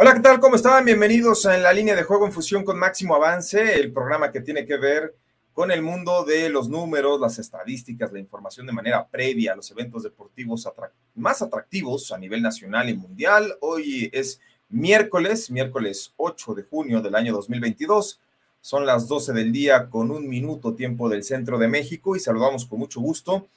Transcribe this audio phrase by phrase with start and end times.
[0.00, 0.38] Hola, ¿qué tal?
[0.38, 0.84] ¿Cómo están?
[0.84, 4.40] Bienvenidos a En la línea de juego en fusión con Máximo Avance, el programa que
[4.40, 5.16] tiene que ver
[5.52, 9.68] con el mundo de los números, las estadísticas, la información de manera previa a los
[9.72, 10.68] eventos deportivos
[11.16, 13.56] más atractivos a nivel nacional y mundial.
[13.60, 18.20] Hoy es miércoles, miércoles 8 de junio del año 2022.
[18.60, 22.66] Son las 12 del día con un minuto tiempo del centro de México y saludamos
[22.66, 23.48] con mucho gusto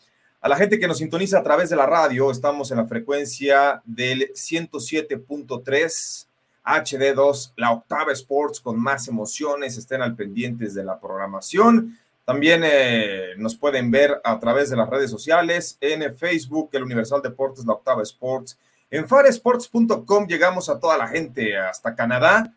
[0.41, 2.31] a la gente que nos sintoniza a través de la radio.
[2.31, 6.30] Estamos en la frecuencia del 107.3
[6.63, 11.97] HD2, la octava Sports con más emociones, estén al pendientes de la programación.
[12.25, 17.21] También eh, nos pueden ver a través de las redes sociales, en Facebook, el Universal
[17.21, 18.57] Deportes, la octava Sports.
[18.89, 22.53] En faresports.com llegamos a toda la gente hasta Canadá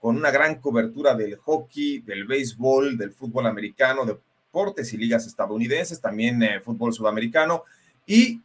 [0.00, 6.00] con una gran cobertura del hockey, del béisbol, del fútbol americano, deportes y ligas estadounidenses,
[6.00, 7.64] también eh, fútbol sudamericano.
[8.06, 8.40] Y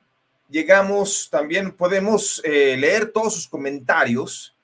[0.49, 4.54] llegamos, también podemos eh, leer todos sus comentarios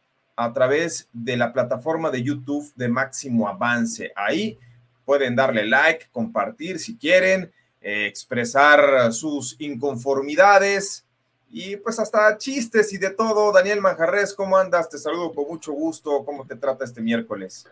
[0.44, 4.11] a través de la plataforma de YouTube de Máximo Avance.
[4.16, 4.58] Ahí
[5.06, 11.06] pueden darle like, compartir si quieren, eh, expresar sus inconformidades
[11.50, 13.52] y pues hasta chistes y de todo.
[13.52, 14.89] Daniel Manjarres, ¿cómo andas?
[14.89, 16.23] Te saludo con mucho gusto.
[16.23, 17.67] ¿Cómo te trata este miércoles?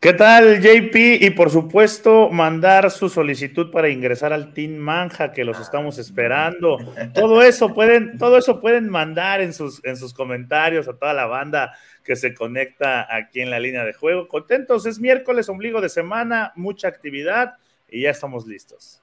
[0.00, 0.94] ¿Qué tal, JP?
[1.20, 6.78] Y por supuesto, mandar su solicitud para ingresar al Team Manja, que los estamos esperando.
[7.12, 11.26] Todo eso pueden, todo eso pueden mandar en sus, en sus comentarios a toda la
[11.26, 14.26] banda que se conecta aquí en la línea de juego.
[14.26, 17.56] Contentos, es miércoles, ombligo de semana, mucha actividad
[17.90, 19.02] y ya estamos listos.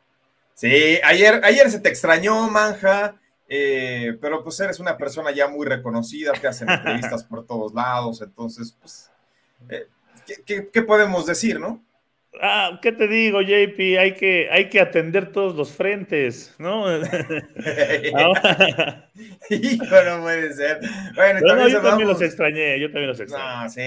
[0.56, 3.14] Sí, ayer, ayer se te extrañó, Manja,
[3.48, 8.20] eh, pero pues eres una persona ya muy reconocida, te hacen entrevistas por todos lados,
[8.24, 9.12] entonces, pues.
[9.70, 9.86] Eh,
[10.46, 11.84] ¿qué, podemos decir, no?
[12.42, 13.80] Ah, ¿qué te digo, JP?
[14.00, 16.86] Hay que, hay que atender todos los frentes, ¿no?
[19.50, 20.80] Hijo, no puede ser.
[21.16, 23.46] Bueno, también yo también los extrañé, yo también los extrañé.
[23.46, 23.82] Ah, sí.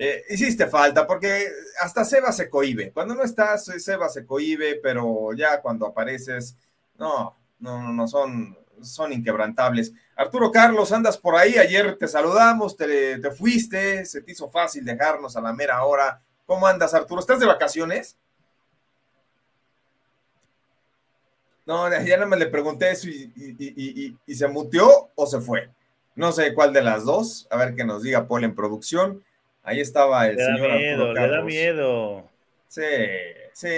[0.00, 1.48] Eh, hiciste falta, porque
[1.82, 2.92] hasta Seba se cohibe.
[2.92, 6.56] Cuando no estás, Seba se cohibe, pero ya cuando apareces,
[6.96, 9.92] no, no, no, no, son, son inquebrantables.
[10.16, 15.36] Arturo Carlos, andas por ahí, ayer te saludamos, te, fuiste, se te hizo fácil dejarnos
[15.36, 16.20] a la mera hora.
[16.46, 17.20] ¿Cómo andas, Arturo?
[17.20, 18.16] ¿Estás de vacaciones?
[21.66, 25.68] No, ya nada más le pregunté eso y, se muteó o se fue.
[26.16, 27.46] No sé cuál de las dos.
[27.50, 29.22] A ver qué nos diga Paul en producción.
[29.62, 31.30] Ahí estaba el señor Arturo Carlos.
[31.30, 32.28] Le da miedo.
[32.68, 32.82] Sí,
[33.52, 33.68] sí,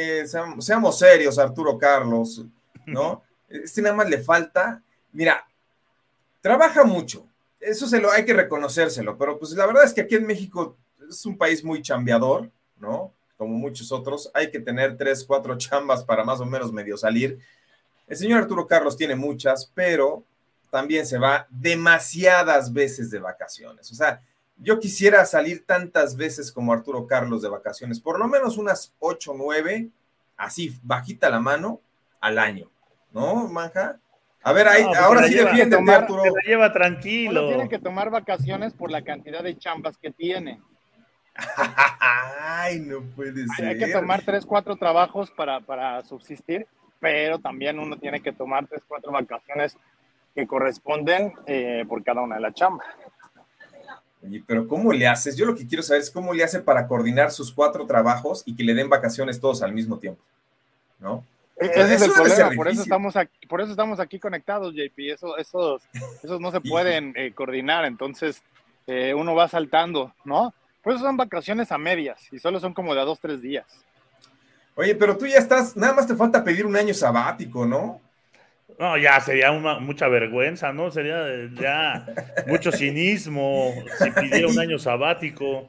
[0.61, 2.45] seamos serios, Arturo Carlos,
[2.87, 3.23] ¿no?
[3.51, 4.81] Este nada más le falta.
[5.13, 5.47] Mira,
[6.41, 7.27] trabaja mucho.
[7.59, 10.77] Eso se lo hay que reconocérselo, pero pues la verdad es que aquí en México
[11.09, 13.13] es un país muy chambeador, ¿no?
[13.37, 17.39] Como muchos otros, hay que tener tres, cuatro chambas para más o menos medio salir.
[18.07, 20.25] El señor Arturo Carlos tiene muchas, pero
[20.71, 23.91] también se va demasiadas veces de vacaciones.
[23.91, 24.23] O sea,
[24.57, 29.35] yo quisiera salir tantas veces como Arturo Carlos de vacaciones, por lo menos unas ocho,
[29.37, 29.89] nueve,
[30.37, 31.81] así bajita la mano
[32.21, 32.71] al año,
[33.13, 33.99] ¿no, Manja?
[34.43, 36.23] A ver, ahí, ahora sí defiende, Arturo.
[36.23, 37.41] Se la lleva tranquilo.
[37.43, 40.61] Uno tiene que tomar vacaciones por la cantidad de chambas que tiene.
[42.41, 43.67] Ay, no puede ser.
[43.69, 46.67] Hay que tomar tres, cuatro trabajos para, para subsistir,
[46.99, 49.77] pero también uno tiene que tomar tres, cuatro vacaciones
[50.35, 52.87] que corresponden eh, por cada una de las chambas.
[54.23, 55.37] Oye, pero ¿cómo le haces?
[55.37, 58.55] Yo lo que quiero saber es cómo le hace para coordinar sus cuatro trabajos y
[58.55, 60.23] que le den vacaciones todos al mismo tiempo,
[60.99, 61.25] ¿no?
[61.61, 64.99] Ese es el problema, por eso, estamos aquí, por eso estamos aquí conectados, JP.
[65.13, 65.83] Eso, esos,
[66.23, 68.43] esos no se pueden eh, coordinar, entonces
[68.87, 70.55] eh, uno va saltando, ¿no?
[70.83, 73.67] Por eso son vacaciones a medias y solo son como de a dos, tres días.
[74.75, 78.01] Oye, pero tú ya estás, nada más te falta pedir un año sabático, ¿no?
[78.79, 80.91] No, ya sería una, mucha vergüenza, ¿no?
[80.91, 82.07] Sería ya
[82.47, 85.69] mucho cinismo si pidiera un año sabático.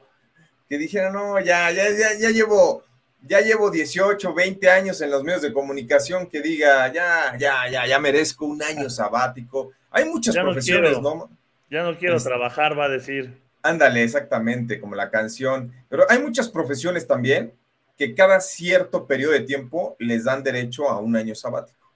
[0.66, 2.82] Que dijera, no, ya, ya, ya, ya llevo
[3.22, 7.86] ya llevo 18, 20 años en los medios de comunicación que diga, ya, ya, ya,
[7.86, 9.72] ya merezco un año sabático.
[9.90, 11.30] Hay muchas profesiones, ¿no?
[11.70, 13.40] Ya no quiero trabajar, va a decir.
[13.62, 15.72] Ándale, exactamente, como la canción.
[15.88, 17.52] Pero hay muchas profesiones también
[17.96, 21.92] que cada cierto periodo de tiempo les dan derecho a un año sabático,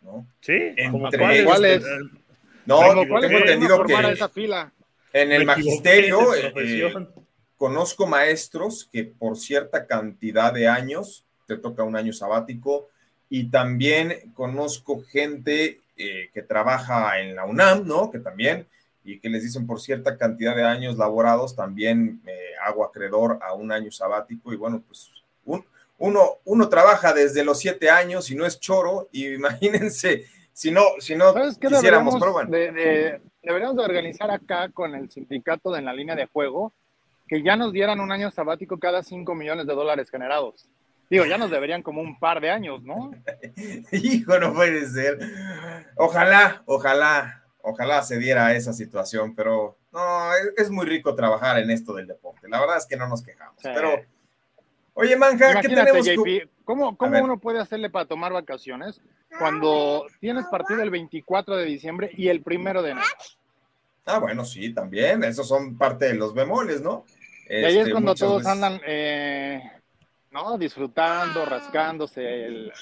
[0.00, 0.26] ¿no?
[0.40, 1.84] Sí, Entre ¿cuáles?
[2.64, 3.94] No, tengo entendido que
[5.12, 6.52] en el magisterio, eh,
[7.62, 12.88] conozco maestros que por cierta cantidad de años, te toca un año sabático,
[13.30, 18.10] y también conozco gente eh, que trabaja en la UNAM, ¿no?
[18.10, 18.66] Que también,
[19.04, 22.34] y que les dicen por cierta cantidad de años laborados, también me
[22.66, 25.08] hago acreedor a un año sabático, y bueno, pues
[25.44, 30.82] uno, uno trabaja desde los siete años y no es choro, y imagínense si no,
[30.98, 32.16] si no quisiéramos,
[33.40, 36.72] deberíamos de organizar acá con el sindicato de en la línea de juego
[37.32, 40.68] que ya nos dieran un año sabático cada 5 millones de dólares generados.
[41.08, 43.10] Digo, ya nos deberían como un par de años, ¿no?
[43.90, 45.18] Hijo, no puede ser.
[45.96, 51.94] Ojalá, ojalá, ojalá se diera esa situación, pero no, es, muy rico trabajar en esto
[51.94, 52.50] del deporte.
[52.50, 53.56] La verdad es que no nos quejamos.
[53.62, 54.02] Pero,
[54.92, 56.06] oye, Manja, ¿qué tenemos?
[56.66, 59.00] ¿Cómo, cómo uno puede hacerle para tomar vacaciones
[59.38, 63.06] cuando tienes partido el 24 de diciembre y el primero de enero?
[64.04, 65.24] Ah, bueno, sí, también.
[65.24, 67.06] Esos son parte de los bemoles, ¿no?
[67.60, 69.62] Y ahí es este, cuando todos andan, eh,
[70.30, 70.56] ¿no?
[70.56, 72.72] Disfrutando, rascándose el,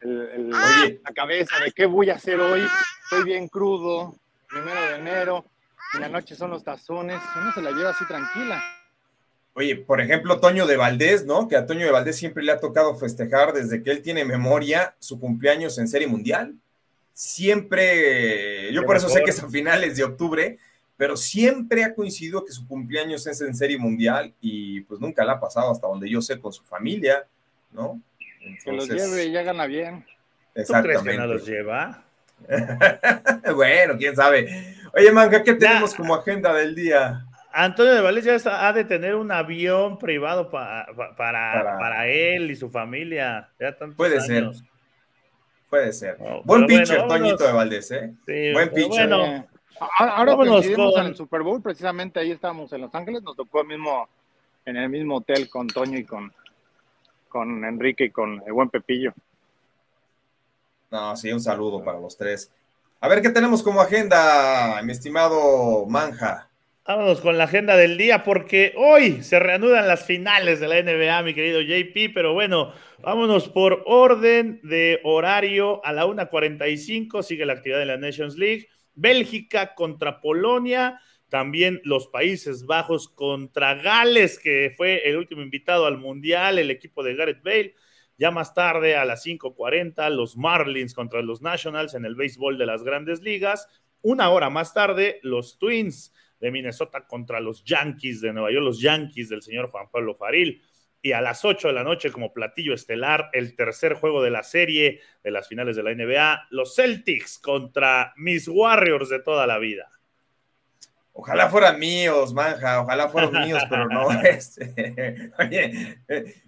[0.00, 2.66] la cabeza de qué voy a hacer hoy.
[3.04, 4.14] Estoy bien crudo,
[4.48, 5.44] primero de enero,
[5.92, 7.20] y la noche son los tazones.
[7.36, 8.62] Uno se la lleva así tranquila.
[9.52, 11.46] Oye, por ejemplo, Toño de Valdés, ¿no?
[11.46, 14.96] Que a Toño de Valdés siempre le ha tocado festejar desde que él tiene memoria
[14.98, 16.54] su cumpleaños en Serie Mundial.
[17.12, 20.58] Siempre, yo por eso sé que es a finales de octubre,
[20.96, 25.32] pero siempre ha coincidido que su cumpleaños es en Serie Mundial y pues nunca la
[25.32, 27.26] ha pasado hasta donde yo sé con su familia,
[27.72, 28.00] ¿no?
[28.64, 30.04] que los lleve y ya gana bien.
[30.54, 30.98] Exactamente.
[30.98, 32.04] ¿Tú crees que no los lleva?
[33.54, 34.76] bueno, quién sabe.
[34.92, 37.24] Oye, Manga, ¿qué tenemos como agenda del día?
[37.52, 38.36] Antonio de Valencia
[38.66, 40.86] ha de tener un avión privado para,
[41.16, 43.48] para, él y su familia.
[43.96, 44.50] Puede ser.
[45.70, 46.18] Puede ser.
[46.44, 48.12] Buen pitcher, Toñito de Valdés, ¿eh?
[48.26, 49.08] Sí, Buen pitcher.
[49.08, 49.46] Bueno,
[49.98, 54.08] ahora coincidimos en el Super Bowl, precisamente ahí estábamos en Los Ángeles, nos tocó mismo,
[54.64, 56.32] en el mismo hotel con Toño y con,
[57.28, 59.12] con Enrique y con el buen Pepillo.
[60.90, 62.52] No, sí, un saludo para los tres.
[63.00, 66.48] A ver qué tenemos como agenda, mi estimado Manja.
[66.86, 71.22] Vámonos con la agenda del día porque hoy se reanudan las finales de la NBA,
[71.22, 77.54] mi querido JP, pero bueno, vámonos por orden de horario a la 1.45, sigue la
[77.54, 84.72] actividad de la Nations League, Bélgica contra Polonia, también los Países Bajos contra Gales, que
[84.76, 87.74] fue el último invitado al Mundial, el equipo de Gareth Bale.
[88.16, 92.66] Ya más tarde, a las 5.40, los Marlins contra los Nationals en el béisbol de
[92.66, 93.68] las grandes ligas.
[94.02, 98.80] Una hora más tarde, los Twins de Minnesota contra los Yankees de Nueva York, los
[98.80, 100.62] Yankees del señor Juan Pablo Faril.
[101.04, 104.42] Y a las 8 de la noche, como platillo estelar, el tercer juego de la
[104.42, 109.58] serie de las finales de la NBA, los Celtics contra mis Warriors de toda la
[109.58, 109.90] vida.
[111.12, 114.10] Ojalá fueran míos, manja, ojalá fueran míos, pero no.
[114.22, 115.98] Este, oye,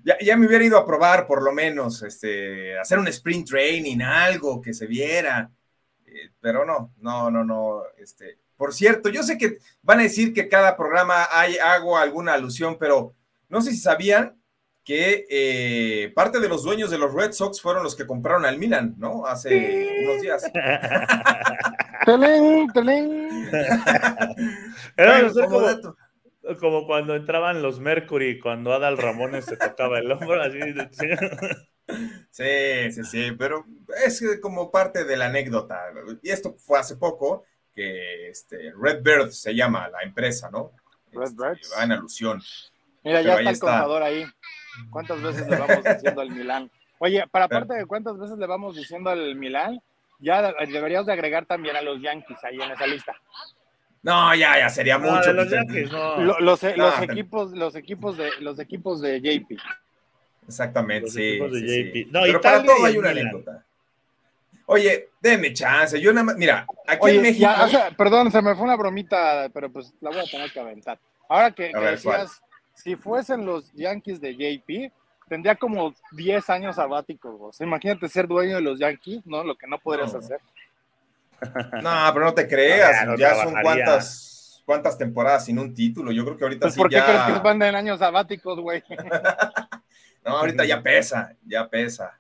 [0.02, 4.00] ya, ya, me hubiera ido a probar, por lo menos, este, hacer un sprint training,
[4.00, 5.50] algo que se viera.
[6.06, 7.82] Eh, pero no, no, no, no.
[7.98, 12.32] Este, por cierto, yo sé que van a decir que cada programa hay, hago alguna
[12.32, 13.14] alusión, pero
[13.50, 14.34] no sé si sabían
[14.86, 18.56] que eh, parte de los dueños de los Red Sox fueron los que compraron al
[18.56, 19.26] Milan, ¿no?
[19.26, 20.44] Hace unos días.
[22.06, 23.50] ¡Telén, telén!
[24.96, 25.66] Era como,
[26.60, 30.60] como, cuando entraban los Mercury, cuando Adal Ramones se tocaba el hombro, así.
[32.30, 33.64] Sí, sí, sí, pero
[34.04, 35.84] es como parte de la anécdota.
[36.20, 40.72] Y esto fue hace poco, que este, Redbird se llama la empresa, ¿no?
[41.12, 41.58] Redbird.
[41.60, 42.42] Este, va en alusión.
[43.04, 44.26] Mira, ya está el contador ahí.
[44.90, 46.70] ¿Cuántas veces le vamos diciendo al Milán?
[46.98, 49.80] Oye, para parte de cuántas veces le vamos diciendo al Milán,
[50.18, 53.14] ya deberíamos de agregar también a los Yankees ahí en esa lista.
[54.02, 55.32] No, ya, ya sería mucho.
[55.32, 56.18] los, Yankees, no.
[56.18, 56.62] los, los,
[57.02, 59.58] equipos, los equipos de los equipos de JP.
[60.46, 63.64] Exactamente, sí, sí, No, Pero para todo hay una anécdota.
[64.66, 66.00] Oye, déme chance.
[66.00, 67.48] Yo nada más, mira, aquí en México.
[67.96, 70.98] perdón, se me fue una bromita, pero pues la voy a tener que aventar.
[71.28, 72.40] Ahora que, decías,
[72.76, 74.92] si fuesen los Yankees de JP,
[75.28, 77.60] tendría como 10 años sabáticos.
[77.60, 79.42] Imagínate ser dueño de los Yankees, ¿no?
[79.42, 80.40] Lo que no podrías hacer.
[81.82, 86.10] No, pero no te creas, ya son cuántas, cuántas temporadas sin un título.
[86.10, 87.04] Yo creo que ahorita pues, sí ¿Por qué ya...
[87.04, 88.82] crees que van en años sabáticos, güey?
[90.24, 92.18] no, ahorita ya pesa, ya pesa.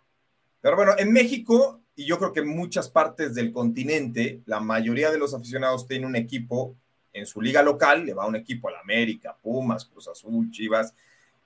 [0.60, 5.10] Pero bueno, en México y yo creo que en muchas partes del continente, la mayoría
[5.10, 6.76] de los aficionados tienen un equipo
[7.16, 10.94] en su liga local, le va un equipo a la América, Pumas, Cruz Azul, Chivas,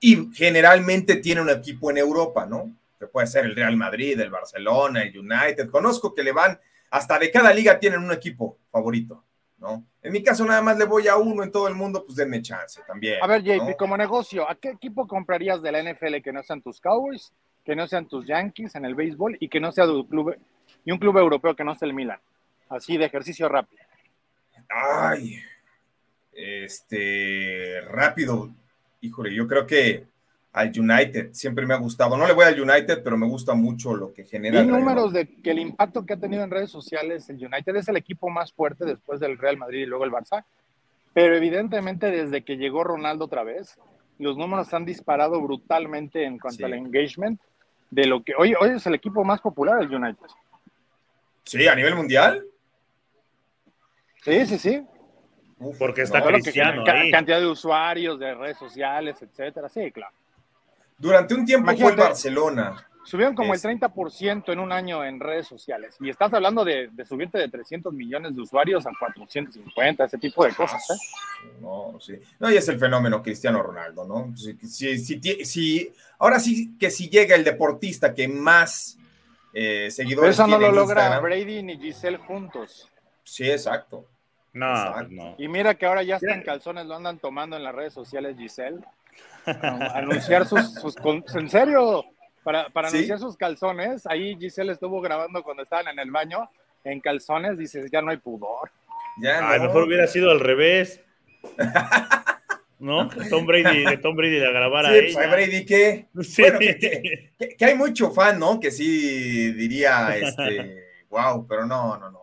[0.01, 2.75] y generalmente tiene un equipo en Europa, ¿no?
[2.99, 5.71] Que puede ser el Real Madrid, el Barcelona, el United.
[5.71, 6.59] Conozco que le van,
[6.91, 9.23] hasta de cada liga tienen un equipo favorito,
[9.59, 9.85] ¿no?
[10.03, 12.43] En mi caso nada más le voy a uno en todo el mundo, pues denme
[12.43, 13.23] chance también.
[13.23, 16.63] A ver, JP, como negocio, ¿a qué equipo comprarías de la NFL que no sean
[16.63, 17.33] tus Cowboys,
[17.65, 20.35] que no sean tus Yankees en el béisbol y que no sea tu club
[20.85, 22.19] y un club europeo que no sea el Milan?
[22.71, 23.83] Así de ejercicio rápido.
[24.71, 25.43] Ay,
[26.33, 28.51] este, rápido.
[29.01, 30.11] Híjole, yo creo que
[30.53, 31.33] al United.
[31.33, 32.17] Siempre me ha gustado.
[32.17, 34.61] No le voy al United, pero me gusta mucho lo que genera.
[34.61, 37.89] Hay números de que el impacto que ha tenido en redes sociales el United es
[37.89, 40.45] el equipo más fuerte después del Real Madrid y luego el Barça.
[41.13, 43.79] Pero evidentemente desde que llegó Ronaldo otra vez,
[44.19, 47.41] los números han disparado brutalmente en cuanto al engagement
[47.91, 50.27] de lo que hoy, hoy es el equipo más popular el United.
[51.45, 52.45] Sí, a nivel mundial.
[54.23, 54.83] Sí, sí, sí.
[55.79, 56.85] Porque está Cristiano.
[56.85, 59.69] Cantidad de usuarios, de redes sociales, etcétera.
[59.69, 60.15] Sí, claro.
[60.97, 62.87] Durante un tiempo fue el Barcelona.
[63.03, 65.97] Subieron como el 30% en un año en redes sociales.
[66.01, 70.53] Y estás hablando de, subirte de 300 millones de usuarios a 450, ese tipo de
[70.53, 70.83] cosas.
[70.91, 71.49] ¿eh?
[71.61, 72.21] No, sí.
[72.39, 74.35] No, y es el fenómeno Cristiano Ronaldo, ¿no?
[74.37, 78.99] Si, ahora sí que si llega el deportista que más
[79.55, 82.91] eh, seguidores Pero eso no lo logra Brady ni Giselle juntos.
[83.25, 84.07] Sí, exacto.
[84.53, 85.35] No, no.
[85.39, 88.81] Y mira que ahora ya están calzones, lo andan tomando en las redes sociales Giselle
[89.95, 90.97] anunciar sus,
[91.35, 92.05] en serio,
[92.43, 94.07] para, anunciar sus calzones.
[94.07, 96.51] Ahí Giselle estuvo grabando cuando estaban en el baño,
[96.85, 98.71] en calzones, dices, ya no hay pudor.
[99.19, 101.01] Ya A lo mejor hubiera sido al revés.
[102.79, 103.11] ¿No?
[103.11, 106.07] Que Tom Brady, que Tom Brady la grabara sí, pues, Brady que,
[107.59, 108.59] que, hay mucho fan, ¿no?
[108.59, 112.23] Que sí diría, este, wow, pero no, no, no.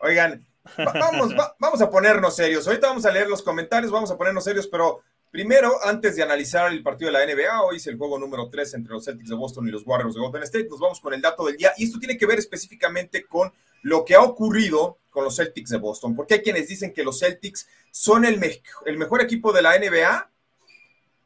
[0.00, 0.44] Oigan,
[0.76, 2.66] vamos, vamos a ponernos serios.
[2.66, 5.02] Ahorita vamos a leer los comentarios, vamos a ponernos serios, pero
[5.34, 8.74] Primero, antes de analizar el partido de la NBA, hoy es el juego número 3
[8.74, 10.68] entre los Celtics de Boston y los Warriors de Golden State.
[10.70, 13.52] Nos vamos con el dato del día y esto tiene que ver específicamente con
[13.82, 16.14] lo que ha ocurrido con los Celtics de Boston.
[16.14, 18.40] Porque hay quienes dicen que los Celtics son el,
[18.86, 20.30] el mejor equipo de la NBA,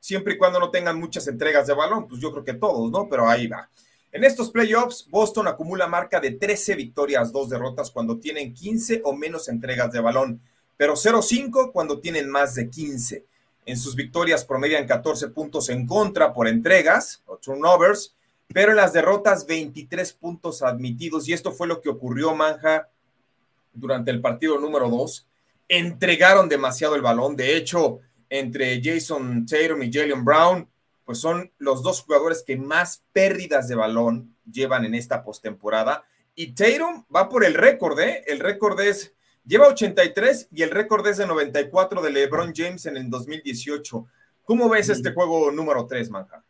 [0.00, 2.08] siempre y cuando no tengan muchas entregas de balón.
[2.08, 3.10] Pues yo creo que todos, ¿no?
[3.10, 3.68] Pero ahí va.
[4.10, 9.12] En estos playoffs, Boston acumula marca de 13 victorias, 2 derrotas cuando tienen 15 o
[9.12, 10.40] menos entregas de balón,
[10.78, 13.24] pero 0-5 cuando tienen más de 15.
[13.66, 18.14] En sus victorias promedian 14 puntos en contra por entregas o turnovers,
[18.46, 21.28] pero en las derrotas 23 puntos admitidos.
[21.28, 22.88] Y esto fue lo que ocurrió, Manja,
[23.74, 25.26] durante el partido número 2.
[25.68, 27.36] Entregaron demasiado el balón.
[27.36, 28.00] De hecho,
[28.30, 30.66] entre Jason Tatum y Jalen Brown,
[31.08, 36.04] pues son los dos jugadores que más pérdidas de balón llevan en esta postemporada.
[36.34, 38.24] Y Tatum va por el récord, ¿eh?
[38.26, 42.98] El récord es Lleva 83 y el récord es de 94 de LeBron James en
[42.98, 44.06] el 2018.
[44.42, 46.44] ¿Cómo ves este juego número 3, Manja?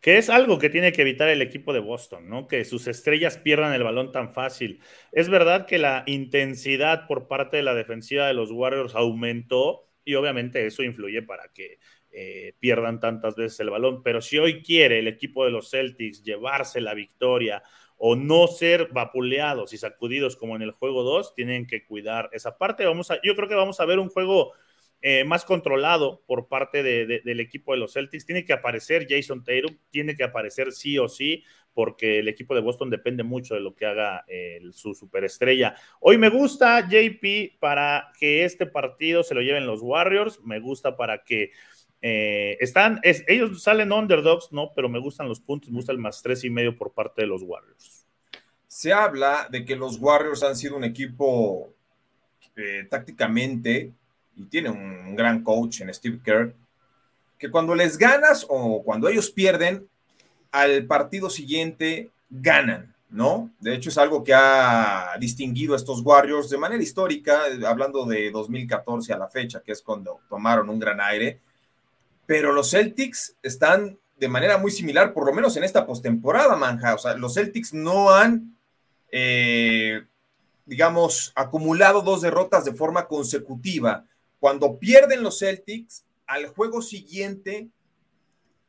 [0.00, 2.48] Que es algo que tiene que evitar el equipo de Boston, ¿no?
[2.48, 4.80] Que sus estrellas pierdan el balón tan fácil.
[5.12, 10.16] Es verdad que la intensidad por parte de la defensiva de los Warriors aumentó y
[10.16, 11.78] obviamente eso influye para que
[12.18, 14.02] eh, pierdan tantas veces el balón.
[14.02, 17.62] Pero si hoy quiere el equipo de los Celtics llevarse la victoria
[17.98, 22.56] o no ser vapuleados y sacudidos como en el juego 2, tienen que cuidar esa
[22.56, 22.86] parte.
[22.86, 24.54] Vamos a, yo creo que vamos a ver un juego
[25.02, 28.24] eh, más controlado por parte del equipo de los Celtics.
[28.24, 31.44] Tiene que aparecer Jason Tatum, tiene que aparecer sí o sí,
[31.74, 34.24] porque el equipo de Boston depende mucho de lo que haga
[34.72, 35.74] su superestrella.
[36.00, 40.96] Hoy me gusta JP para que este partido se lo lleven los Warriors, me gusta
[40.96, 41.50] para que
[42.02, 44.72] eh, están, ellos salen underdogs, ¿no?
[44.74, 47.28] Pero me gustan los puntos, me gusta el más tres y medio por parte de
[47.28, 48.06] los Warriors.
[48.66, 51.72] Se habla de que los Warriors han sido un equipo
[52.56, 53.92] eh, tácticamente
[54.36, 56.54] y tiene un gran coach en Steve Kerr,
[57.38, 59.88] que cuando les ganas o cuando ellos pierden,
[60.52, 63.50] al partido siguiente ganan, ¿no?
[63.60, 68.30] De hecho, es algo que ha distinguido a estos Warriors de manera histórica, hablando de
[68.30, 71.40] 2014 a la fecha, que es cuando tomaron un gran aire
[72.26, 76.94] pero los Celtics están de manera muy similar, por lo menos en esta postemporada, Manja.
[76.94, 78.56] O sea, los Celtics no han,
[79.12, 80.02] eh,
[80.64, 84.04] digamos, acumulado dos derrotas de forma consecutiva.
[84.40, 87.68] Cuando pierden los Celtics, al juego siguiente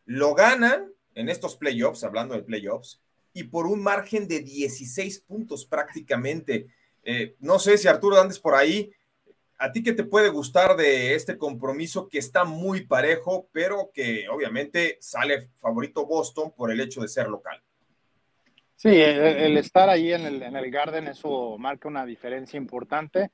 [0.06, 3.02] lo ganan en estos playoffs, hablando de playoffs,
[3.34, 6.68] y por un margen de 16 puntos prácticamente.
[7.04, 8.92] Eh, no sé si Arturo andes por ahí,
[9.60, 14.30] ¿A ti qué te puede gustar de este compromiso que está muy parejo, pero que
[14.30, 17.62] obviamente sale favorito Boston por el hecho de ser local?
[18.76, 23.32] Sí, el, estar ahí en el, en el, Garden, eso marca una diferencia importante.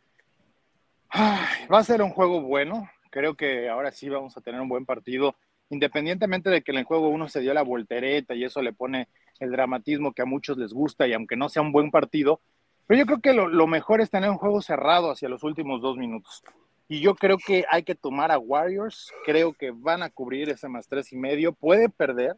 [1.13, 2.89] va a ser un juego bueno.
[3.09, 5.35] Creo que ahora sí vamos a tener un buen partido,
[5.69, 9.09] independientemente de que en el juego uno se dio la voltereta y eso le pone
[9.39, 12.39] el dramatismo que a muchos les gusta y aunque no sea un buen partido,
[12.87, 15.97] Pero yo creo que lo, mejor es tener un juego cerrado hacia los últimos dos
[15.97, 16.43] minutos.
[16.87, 19.11] Y yo creo que hay que tomar a Warriors.
[19.25, 21.53] Creo que van a cubrir ese más tres y medio.
[21.53, 22.35] Puede perder,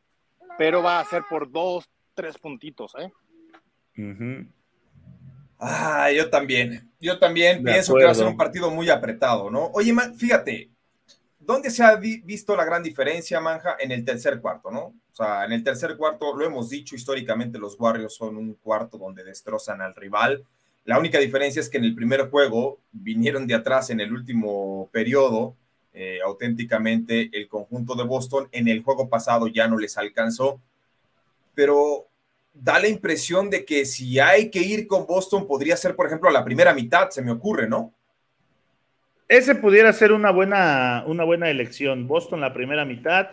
[0.57, 3.11] pero va a ser por dos, tres puntitos, ¿eh?
[5.59, 6.91] Ah, yo también.
[6.99, 9.67] Yo también pienso que va a ser un partido muy apretado, ¿no?
[9.73, 10.69] Oye, fíjate,
[11.45, 13.77] ¿dónde se ha visto la gran diferencia, Manja?
[13.79, 14.93] En el tercer cuarto, ¿no?
[15.11, 18.97] O sea, en el tercer cuarto, lo hemos dicho históricamente, los Warriors son un cuarto
[18.97, 20.43] donde destrozan al rival.
[20.83, 24.89] La única diferencia es que en el primer juego vinieron de atrás en el último
[24.91, 25.55] periodo,
[25.93, 28.49] eh, auténticamente el conjunto de Boston.
[28.51, 30.59] En el juego pasado ya no les alcanzó,
[31.53, 32.07] pero
[32.53, 36.29] da la impresión de que si hay que ir con Boston, podría ser, por ejemplo,
[36.29, 37.93] a la primera mitad, se me ocurre, ¿no?
[39.27, 42.07] Ese pudiera ser una buena, una buena elección.
[42.07, 43.29] Boston la primera mitad,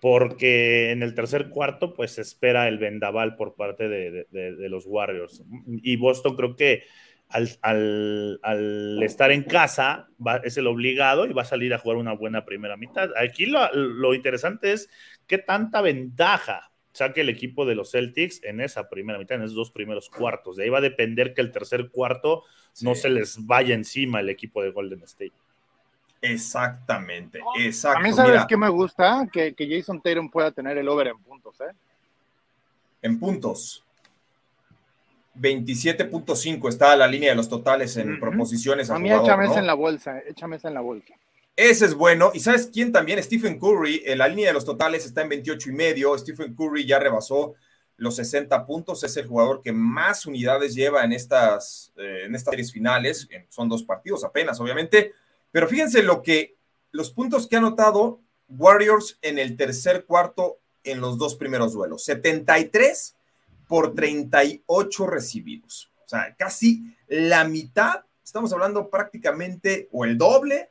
[0.00, 5.44] porque en el tercer cuarto, pues se espera el vendaval por parte de, los Warriors.
[5.66, 6.84] Y Boston creo que
[7.28, 10.08] al, estar en casa
[10.42, 13.10] es el obligado y va a salir a jugar una buena primera mitad.
[13.16, 14.90] Aquí lo, lo interesante es
[15.26, 19.56] qué tanta ventaja saque el equipo de los Celtics en esa primera mitad, en esos
[19.56, 20.56] dos primeros cuartos.
[20.56, 22.44] De ahí va a depender que el tercer cuarto
[22.82, 25.32] no se les vaya encima el equipo de Golden State.
[26.20, 27.98] Exactamente, exacto.
[27.98, 29.28] A mí, ¿sabes qué me gusta?
[29.32, 31.72] Que, Jason Tatum pueda tener el over en puntos, ¿eh?
[33.02, 33.84] En puntos.
[35.38, 38.90] 27.5 está la línea de los totales en proposiciones.
[38.90, 41.14] A, mí échame esa en la bolsa, échame esa en la bolsa.
[41.58, 42.30] Ese es bueno.
[42.32, 43.20] ¿Y sabes quién también?
[43.20, 44.04] Stephen Curry.
[44.06, 46.16] En la línea de los totales está en 28 y medio.
[46.16, 47.56] Stephen Curry ya rebasó
[47.96, 49.02] los 60 puntos.
[49.02, 53.28] Es el jugador que más unidades lleva en estas, eh, en estas series finales.
[53.48, 55.14] Son dos partidos apenas, obviamente.
[55.50, 56.54] Pero fíjense lo que
[56.92, 62.04] los puntos que ha anotado Warriors en el tercer cuarto en los dos primeros duelos.
[62.04, 63.16] 73
[63.66, 65.90] por 38 recibidos.
[66.06, 68.04] O sea, casi la mitad.
[68.22, 70.70] Estamos hablando prácticamente o el doble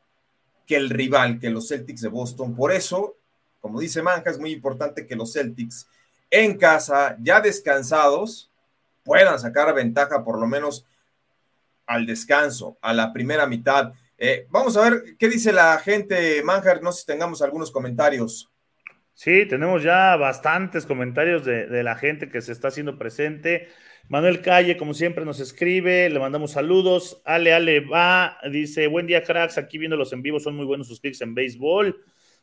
[0.68, 2.56] que el rival, que los Celtics de Boston.
[2.56, 3.16] Por eso,
[3.62, 5.88] como dice Manja, es muy importante que los Celtics
[6.30, 8.52] en casa, ya descansados,
[9.04, 10.86] puedan sacar ventaja por lo menos
[11.86, 13.94] al descanso, a la primera mitad.
[14.18, 18.50] Eh, vamos a ver qué dice la gente, Manjar, no sé si tengamos algunos comentarios.
[19.18, 23.68] Sí, tenemos ya bastantes comentarios de, la gente que se está haciendo presente.
[24.10, 27.20] Manuel Calle, como siempre, nos escribe, le mandamos saludos.
[27.26, 31.00] Ale, Ale va, dice, buen día, cracks, aquí viéndolos en vivo, son muy buenos sus
[31.00, 32.00] picks en béisbol.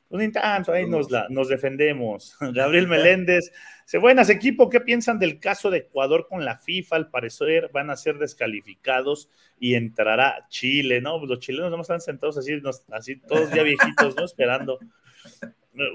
[0.08, 2.36] Pues tanto, ahí nos, defendemos.
[2.52, 3.52] Gabriel Meléndez,
[3.84, 6.96] dice, buenas equipo, ¿qué piensan del caso de Ecuador con la FIFA?
[6.96, 11.20] Al parecer van a ser descalificados y entrará Chile, ¿no?
[11.20, 12.60] Pues los chilenos no están sentados así,
[12.90, 14.24] así todos ya viejitos, ¿no?
[14.24, 14.80] Esperando.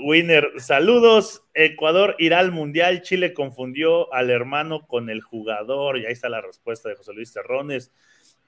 [0.01, 1.43] Winner, saludos.
[1.53, 3.01] Ecuador irá al Mundial.
[3.01, 5.97] Chile confundió al hermano con el jugador.
[5.97, 7.91] Y ahí está la respuesta de José Luis Terrones.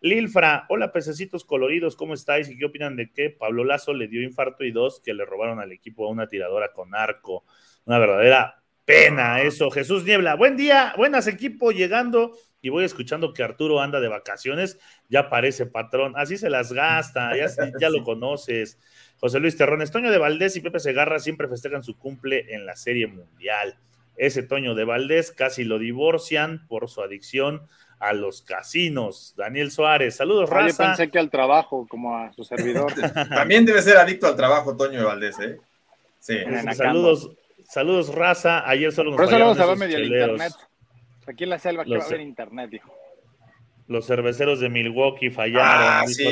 [0.02, 2.50] Lilfra, hola pececitos coloridos, ¿cómo estáis?
[2.50, 5.60] ¿Y qué opinan de que Pablo Lazo le dio infarto y dos que le robaron
[5.60, 7.46] al equipo a una tiradora con arco?
[7.86, 9.70] Una verdadera pena eso.
[9.70, 14.80] Jesús Niebla, buen día, buenas equipo, llegando y voy escuchando que Arturo anda de vacaciones,
[15.08, 17.48] ya parece patrón, así se las gasta, ya,
[17.80, 18.80] ya lo conoces.
[19.22, 22.76] José Luis Terrones, Toño de Valdés y Pepe Segarra siempre festejan su cumple en la
[22.76, 23.78] Serie Mundial.
[24.18, 27.62] Ese Toño de Valdés casi lo divorcian por su adicción
[28.00, 29.36] a los casinos.
[29.38, 30.84] Daniel Suárez, saludos, ah, Raza.
[30.84, 32.92] Yo pensé que al trabajo, como a su servidor.
[33.30, 35.60] También debe ser adicto al trabajo, Toño de Valdés, ¿eh?
[36.20, 36.38] Sí.
[36.74, 37.30] Saludos,
[37.70, 38.68] saludos, Raza.
[38.68, 40.54] Ayer solo nos Por eso luego se va medio el internet.
[41.28, 42.92] Aquí en la selva que va a haber internet, dijo
[43.92, 45.62] los cerveceros de Milwaukee fallaron.
[45.64, 46.26] Ah, sí,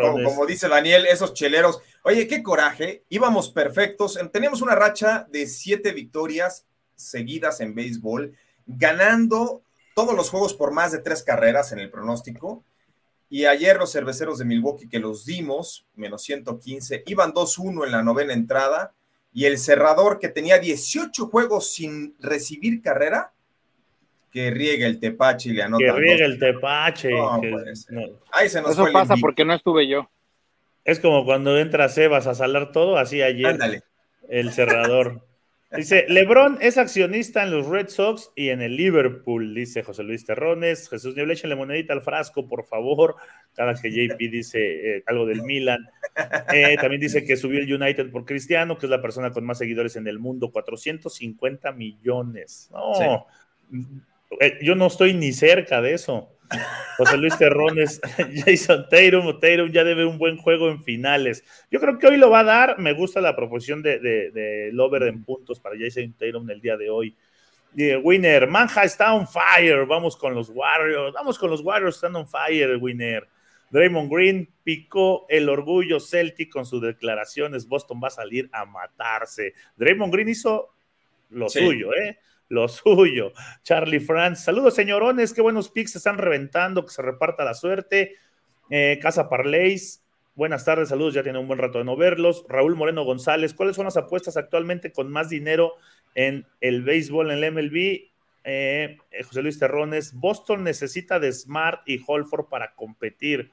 [0.00, 1.82] como, dice Daniel, esos cheleros.
[2.02, 3.04] Oye, qué coraje.
[3.08, 4.18] Íbamos perfectos.
[4.32, 8.36] Teníamos una racha de siete victorias seguidas en béisbol,
[8.66, 9.62] ganando
[9.94, 12.64] todos los juegos por más de tres carreras en el pronóstico.
[13.28, 18.02] Y ayer los cerveceros de Milwaukee que los dimos, menos 115, iban 2-1 en la
[18.02, 18.92] novena entrada.
[19.32, 23.32] Y el cerrador que tenía 18 juegos sin recibir carrera,
[24.32, 25.84] que riegue el tepache y le anota.
[25.84, 27.10] Que riegue el tepache.
[28.32, 30.08] Ahí se nos Eso pasa porque no estuve yo.
[30.84, 33.46] Es como cuando entra Sebas a salar todo, así ayer.
[33.46, 33.82] Ándale.
[34.28, 35.26] El cerrador.
[35.76, 40.24] Dice, Lebron es accionista en los Red Sox y en el Liverpool, dice José Luis
[40.24, 40.88] Terrones.
[40.88, 43.14] Jesús Niebla, échale monedita al frasco, por favor.
[43.54, 45.88] Cada que JP dice eh, algo del Milan.
[46.52, 49.58] Eh, también dice que subió el United por Cristiano, que es la persona con más
[49.58, 52.68] seguidores en el mundo, 450 millones.
[52.72, 53.26] No,
[54.40, 56.36] eh, yo no estoy ni cerca de eso.
[56.96, 58.00] José Luis Terrones,
[58.44, 61.44] Jason Tatum, Tatum ya debe un buen juego en finales.
[61.70, 62.78] Yo creo que hoy lo va a dar.
[62.78, 66.76] Me gusta la proposición de, de, de Lover en puntos para Jason Tatum el día
[66.76, 67.16] de hoy.
[68.02, 69.86] Winner, Manja está on fire.
[69.86, 71.12] Vamos con los Warriors.
[71.14, 73.28] Vamos con los Warriors, están on fire, Winner.
[73.70, 77.68] Draymond Green picó el orgullo Celtic con sus declaraciones.
[77.68, 79.54] Boston va a salir a matarse.
[79.76, 80.74] Draymond Green hizo
[81.30, 82.18] lo suyo, ¿eh?
[82.50, 83.32] Lo suyo.
[83.62, 84.42] Charlie Franz.
[84.42, 85.32] Saludos, señorones.
[85.32, 86.84] Qué buenos picks se están reventando.
[86.84, 88.16] Que se reparta la suerte.
[88.68, 90.04] Eh, Casa Parleys.
[90.34, 91.14] Buenas tardes, saludos.
[91.14, 92.44] Ya tiene un buen rato de no verlos.
[92.48, 93.54] Raúl Moreno González.
[93.54, 95.74] ¿Cuáles son las apuestas actualmente con más dinero
[96.16, 98.10] en el béisbol, en el MLB?
[98.42, 100.12] Eh, José Luis Terrones.
[100.14, 103.52] Boston necesita de Smart y Holford para competir.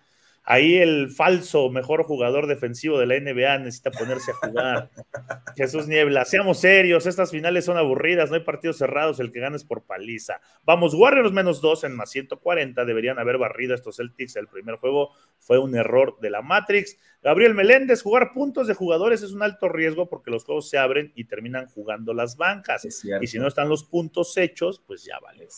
[0.49, 4.91] Ahí el falso mejor jugador defensivo de la NBA necesita ponerse a jugar.
[5.57, 9.57] Jesús Niebla, seamos serios, estas finales son aburridas, no hay partidos cerrados, el que gana
[9.57, 10.39] es por paliza.
[10.63, 14.37] Vamos, Warriors menos dos en más 140, deberían haber barrido estos Celtics.
[14.37, 16.97] El primer juego fue un error de la Matrix.
[17.21, 21.11] Gabriel Meléndez, jugar puntos de jugadores es un alto riesgo porque los juegos se abren
[21.13, 22.85] y terminan jugando las bancas.
[23.19, 25.49] Y si no están los puntos hechos, pues ya vale.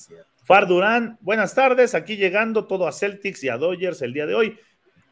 [0.45, 4.33] Far Durán, buenas tardes, aquí llegando todo a Celtics y a Dodgers el día de
[4.33, 4.59] hoy.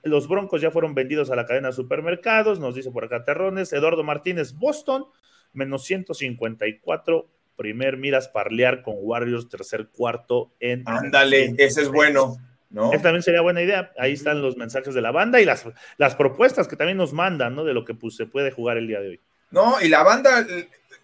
[0.08, 3.74] Los Broncos ya fueron vendidos a la cadena de supermercados, nos dice por acá Terrones.
[3.74, 5.06] Eduardo Martínez, Boston,
[5.54, 7.30] menos 154.
[7.56, 10.84] Primer miras parlear con Warriors, tercer cuarto en.
[10.88, 12.38] Ándale, ese es bueno.
[12.70, 12.92] ¿No?
[12.92, 13.92] Esa también sería buena idea.
[13.98, 15.66] Ahí están los mensajes de la banda y las,
[15.98, 17.64] las propuestas que también nos mandan, ¿no?
[17.64, 19.22] De lo que pues, se puede jugar el día de hoy.
[19.52, 20.46] No, y la banda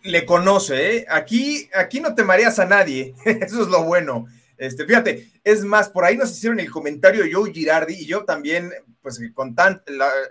[0.03, 1.05] le conoce, ¿eh?
[1.09, 3.15] Aquí, aquí no te mareas a nadie.
[3.25, 4.27] Eso es lo bueno.
[4.63, 8.71] Este, fíjate, es más, por ahí nos hicieron el comentario Joe Girardi y yo también,
[9.01, 9.83] pues con tan,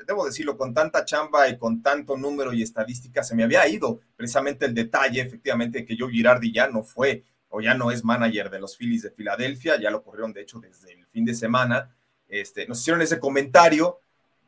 [0.07, 4.01] debo decirlo, con tanta chamba y con tanto número y estadística, se me había ido
[4.16, 8.49] precisamente el detalle, efectivamente, que Joe Girardi ya no fue o ya no es manager
[8.49, 11.95] de los Phillies de Filadelfia, ya lo corrieron de hecho desde el fin de semana.
[12.27, 14.01] Este, nos hicieron ese comentario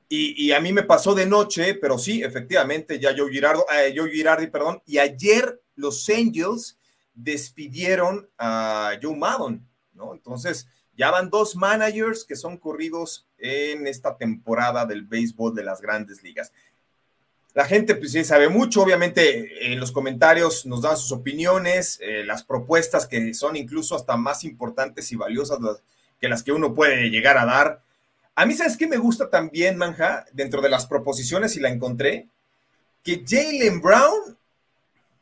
[0.08, 4.10] y, a mí me pasó de noche, pero sí, efectivamente, ya Joe, Girardo, eh, Joe
[4.10, 6.78] Girardi, perdón, y ayer los Angels
[7.12, 10.12] despidieron a Joe Maddon ¿no?
[10.12, 15.80] Entonces, ya van dos managers que son corridos en esta temporada del béisbol de las
[15.80, 16.52] grandes ligas.
[17.54, 22.42] La gente, pues sabe mucho, obviamente en los comentarios nos dan sus opiniones, eh, las
[22.42, 25.58] propuestas que son incluso hasta más importantes y valiosas
[26.20, 27.82] que las que uno puede llegar a dar.
[28.34, 30.26] A mí, ¿sabes qué me gusta también, Manja?
[30.32, 32.26] Dentro de las proposiciones, y la encontré,
[33.04, 34.36] que Jalen Brown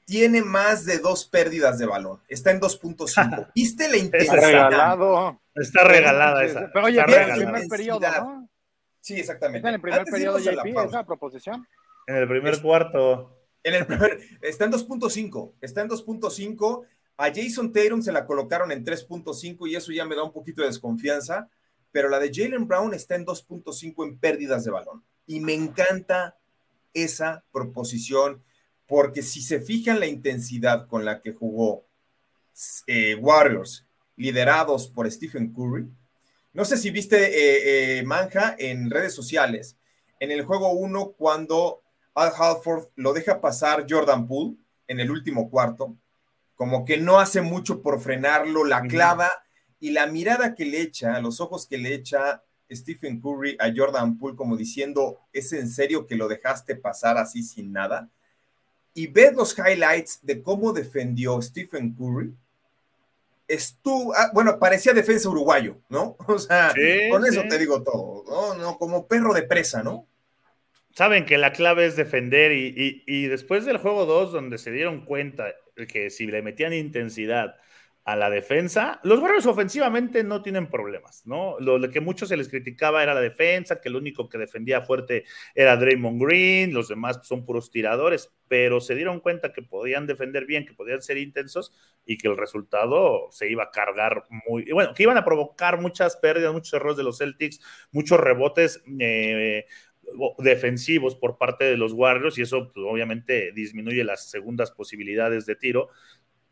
[0.05, 2.21] tiene más de dos pérdidas de balón.
[2.29, 3.51] Está en 2.5.
[3.55, 4.37] ¿Viste la intensidad?
[4.37, 5.41] Está regalado.
[5.55, 6.71] Está regalada esa.
[6.73, 8.49] Pero oye, en el primer periodo, ¿no?
[9.01, 9.59] Sí, exactamente.
[9.59, 11.67] Está en el primer periodo JP esa proposición.
[12.07, 13.38] En el primer cuarto.
[13.62, 15.55] En el primer, está en 2.5.
[15.61, 16.87] Está en 2.5.
[17.17, 20.62] A Jason Tatum se la colocaron en 3.5 y eso ya me da un poquito
[20.62, 21.49] de desconfianza.
[21.91, 25.05] Pero la de Jalen Brown está en 2.5 en pérdidas de balón.
[25.27, 26.38] Y me encanta
[26.95, 28.43] esa proposición
[28.87, 31.85] porque si se fijan la intensidad con la que jugó
[32.87, 35.88] eh, Warriors, liderados por Stephen Curry,
[36.53, 39.77] no sé si viste eh, eh, Manja en redes sociales,
[40.21, 41.83] en el juego 1 cuando
[42.14, 45.97] Al Halford lo deja pasar Jordan Poole en el último cuarto,
[46.55, 49.31] como que no hace mucho por frenarlo, la clava
[49.81, 54.18] y la mirada que le echa, los ojos que le echa Stephen Curry a Jordan
[54.18, 58.11] Poole como diciendo, ¿es en serio que lo dejaste pasar así sin nada?
[58.94, 62.35] Y ves los highlights de cómo defendió Stephen Curry,
[63.48, 66.16] estuvo, ah, bueno, parecía defensa uruguayo, ¿no?
[66.26, 66.74] O sea,
[67.11, 68.55] con eso te digo todo, ¿no?
[68.55, 68.78] ¿no?
[68.78, 70.07] Como perro de presa, ¿no?
[70.94, 75.07] Saben que la clave es defender y, y después del juego 2, donde se dieron
[75.07, 75.55] cuenta
[75.88, 77.57] que si le metían intensidad,
[78.05, 79.01] a la defensa.
[79.05, 81.59] Los Warriors ofensivamente no tienen problemas, ¿no?
[81.61, 85.25] Lo que mucho se les criticaba era la defensa, que el único que defendía fuerte
[85.55, 90.47] era Draymond Green, los demás son puros tiradores, pero se dieron cuenta que podían defender
[90.47, 91.73] bien, que podían ser intensos
[92.05, 96.17] y que el resultado se iba a cargar muy, bueno, que iban a provocar muchas
[96.17, 97.61] pérdidas, muchos errores de los Celtics,
[97.93, 98.83] muchos rebotes.
[98.99, 99.67] Eh,
[100.38, 105.57] defensivos por parte de los Warriors y eso pues, obviamente disminuye las segundas posibilidades de
[105.57, 105.88] tiro.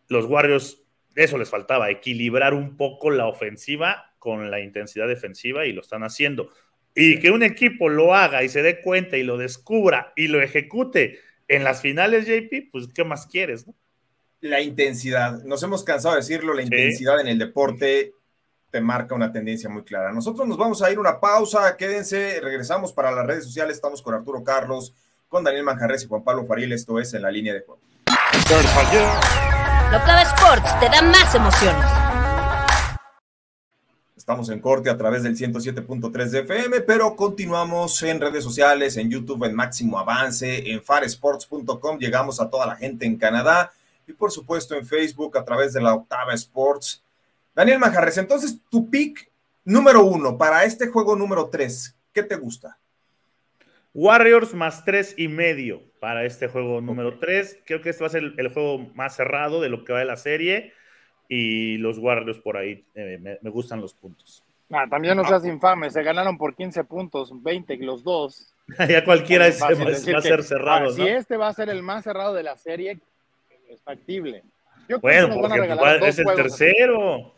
[0.09, 0.83] Los Warriors
[1.15, 6.03] eso les faltaba, equilibrar un poco la ofensiva con la intensidad defensiva y lo están
[6.03, 6.51] haciendo.
[6.95, 10.43] Y que un equipo lo haga y se dé cuenta y lo descubra y lo
[10.43, 13.67] ejecute en las finales, JP, pues ¿qué más quieres?
[14.41, 18.15] La intensidad, nos hemos cansado de decirlo, la intensidad en el deporte
[18.71, 20.13] te marca una tendencia muy clara.
[20.13, 24.15] Nosotros nos vamos a ir una pausa, quédense, regresamos para las redes sociales, estamos con
[24.15, 24.95] Arturo Carlos,
[25.29, 27.81] con Daniel Manjarres y Juan Pablo Faril, esto es en la línea de juego.
[29.93, 31.85] Locava Sports te da más emociones.
[34.17, 39.11] Estamos en corte a través del 107.3 de FM, pero continuamos en redes sociales, en
[39.11, 41.99] YouTube, en Máximo Avance, en faresports.com.
[41.99, 43.73] Llegamos a toda la gente en Canadá.
[44.07, 47.03] y por supuesto en Facebook a través de la Octava Sports.
[47.53, 49.29] Daniel Majarres, entonces tu pick
[49.65, 52.79] número uno para este juego número tres, ¿qué te gusta?
[53.93, 57.59] Warriors más tres y medio para este juego número tres.
[57.67, 60.07] Creo que este va a ser el, juego más cerrado de lo que va de
[60.07, 60.73] la serie
[61.29, 64.43] y los Warriors por ahí eh, me, gustan los puntos.
[64.73, 68.53] Ah, también no seas infame, se ganaron por 15 puntos, 20 los dos.
[68.89, 70.91] ya cualquiera es, va, a ser cerrado.
[70.91, 72.99] Ah, si este va a ser el más cerrado de la serie,
[73.69, 74.43] es factible.
[74.89, 77.33] Yo bueno, porque es el tercero.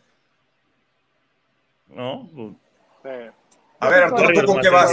[1.89, 2.57] ¿No?
[3.79, 4.91] A ver, Arturo, ¿tú con qué vas?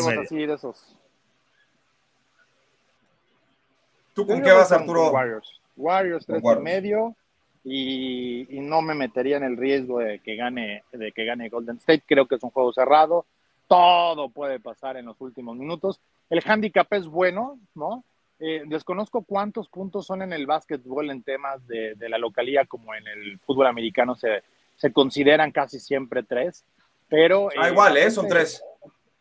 [4.15, 5.11] ¿Tú con qué vas, Arturo?
[5.11, 5.61] Warriors.
[5.77, 7.15] Warriors tres y medio.
[7.63, 12.05] Y, no me metería en el riesgo de que gane de que gane Golden State.
[12.07, 13.27] Creo que es un juego cerrado.
[13.69, 16.01] Todo puede pasar en los últimos minutos.
[16.29, 18.05] El handicap es bueno, ¿no?
[18.39, 23.07] Eh, desconozco cuántos puntos son en el básquetbol en temas de, la localía, como en
[23.07, 24.43] el fútbol americano se,
[24.77, 26.65] se consideran casi siempre tres.
[27.09, 27.51] Pero.
[27.59, 28.11] Ah, igual, ¿eh?
[28.11, 28.63] Son tres.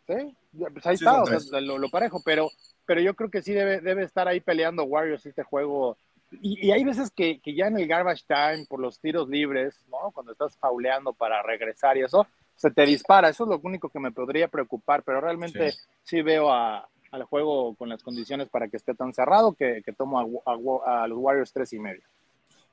[0.08, 0.36] Sí,
[0.74, 1.24] pues ahí está,
[1.62, 2.50] lo, parejo, pero,
[2.90, 5.96] pero yo creo que sí debe, debe estar ahí peleando Warriors este juego.
[6.42, 10.10] Y, hay veces que, que, ya en el garbage time, por los tiros libres, ¿no?
[10.12, 12.26] Cuando estás fauleando para regresar y eso,
[12.56, 13.30] se te dispara.
[13.30, 15.72] Eso es lo único que me podría preocupar, pero realmente
[16.02, 19.94] sí, veo a, al juego con las condiciones para que esté tan cerrado que, que
[19.94, 22.02] tomo a, los Warriors tres y medio.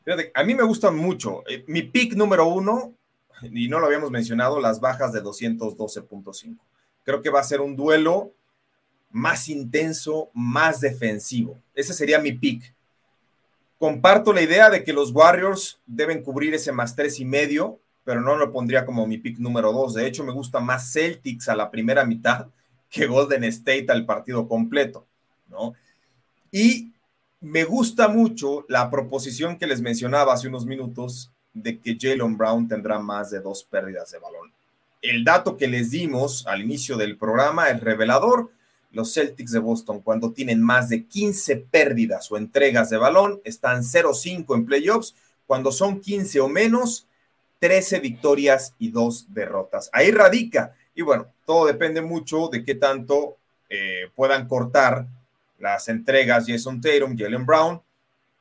[0.03, 1.43] Fíjate, a mí me gusta mucho.
[1.47, 2.95] Eh, mi pick número uno
[3.43, 6.57] y no lo habíamos mencionado, las bajas de 212.5.
[7.05, 8.33] Creo que va a ser un duelo
[9.11, 11.59] más intenso, más defensivo.
[11.75, 12.75] Ese sería mi pick.
[13.79, 18.21] Comparto la idea de que los Warriors deben cubrir ese más tres y medio, pero
[18.21, 19.95] no lo pondría como mi pick número dos.
[19.95, 22.47] De hecho, me gusta más Celtics a la primera mitad
[22.91, 25.07] que Golden State al partido completo,
[25.49, 25.75] ¿no?
[26.51, 26.93] Y
[27.41, 32.69] me gusta mucho la proposición que les mencionaba hace unos minutos de que Jalen Brown
[32.69, 34.53] tendrá más de dos pérdidas de balón.
[35.03, 38.51] El dato que les dimos al inicio del programa es revelador.
[38.97, 43.83] Los Celtics de Boston, cuando tienen más de 15 pérdidas o entregas de balón, están
[43.83, 45.15] 0-5 en playoffs.
[45.47, 47.07] Cuando son 15 o menos,
[47.61, 49.91] 13 victorias y 2 derrotas.
[49.93, 50.75] Ahí radica.
[50.95, 53.37] Y bueno, todo depende mucho de qué tanto
[53.69, 55.07] eh, puedan cortar
[55.59, 57.83] las entregas Jason Tatum, Jalen Brown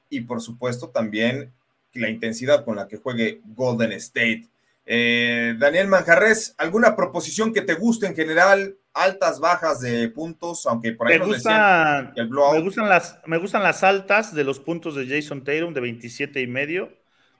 [0.09, 1.51] y por supuesto también
[1.93, 4.47] la intensidad con la que juegue Golden State.
[4.85, 8.77] Eh, Daniel Manjarres, ¿alguna proposición que te guste en general?
[8.95, 13.62] Altas, bajas de puntos, aunque por ahí me, gusta, el me gustan las Me gustan
[13.62, 16.89] las altas de los puntos de Jason Tatum de 27 y medio.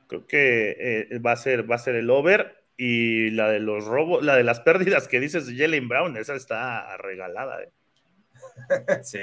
[0.08, 2.64] Creo que eh, va, a ser, va a ser el over.
[2.78, 6.36] Y la de los robos, la de las pérdidas que dices de Jalen Brown, esa
[6.36, 7.64] está regalada.
[7.64, 7.72] ¿eh?
[9.04, 9.20] sí.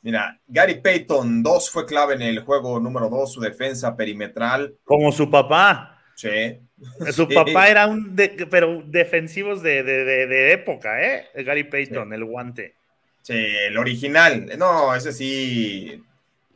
[0.00, 4.74] Mira, Gary Payton 2 fue clave en el juego número 2, su defensa perimetral.
[4.84, 6.01] Como su papá.
[6.22, 6.60] Sí.
[7.12, 8.16] Su papá era un,
[8.50, 11.26] pero defensivos de, época, ¿eh?
[11.44, 12.74] Gary Payton, el guante.
[13.22, 14.52] Sí, el original.
[14.58, 16.02] No, ese sí.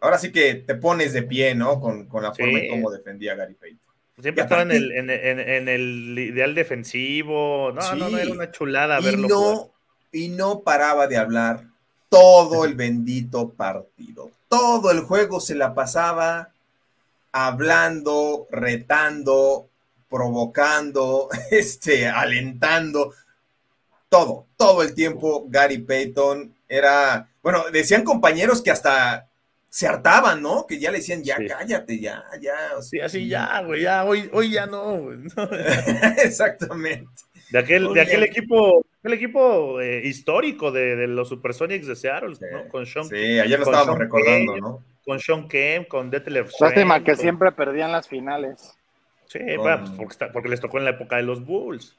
[0.00, 1.81] Ahora sí que te pones de pie, ¿no?
[1.81, 3.81] Con, la forma en cómo defendía Gary Payton.
[4.20, 7.72] Siempre estaba en el, en, el, ideal defensivo.
[7.72, 9.26] No, no, no, era una chulada verlo.
[9.26, 9.72] Y no,
[10.12, 11.64] y no paraba de hablar
[12.09, 14.31] todo el bendito partido.
[14.48, 16.50] Todo el juego se la pasaba
[17.37, 19.68] hablando, retando,
[20.09, 23.12] provocando, este, alentando.
[24.09, 29.29] Todo, todo el tiempo Gary Payton era, bueno, decían compañeros que hasta
[29.68, 30.66] se hartaban, ¿no?
[30.66, 32.81] Que ya le decían, ya cállate, ya, ya.
[32.81, 35.11] sí, así ya, güey, ya, hoy, hoy ya no,
[36.25, 37.11] Exactamente.
[37.51, 42.68] De aquel, de aquel equipo, el equipo eh, histórico de, los Supersonics de Seattle, ¿no?
[42.68, 44.95] Con Sean Sí, ayer lo estábamos recordando, ¿no?
[45.06, 48.76] Con Sean Kemp, con Detlef Lástima que siempre perdían las finales.
[49.26, 51.96] Sí, pues, porque, les tocó en la época de los Bulls.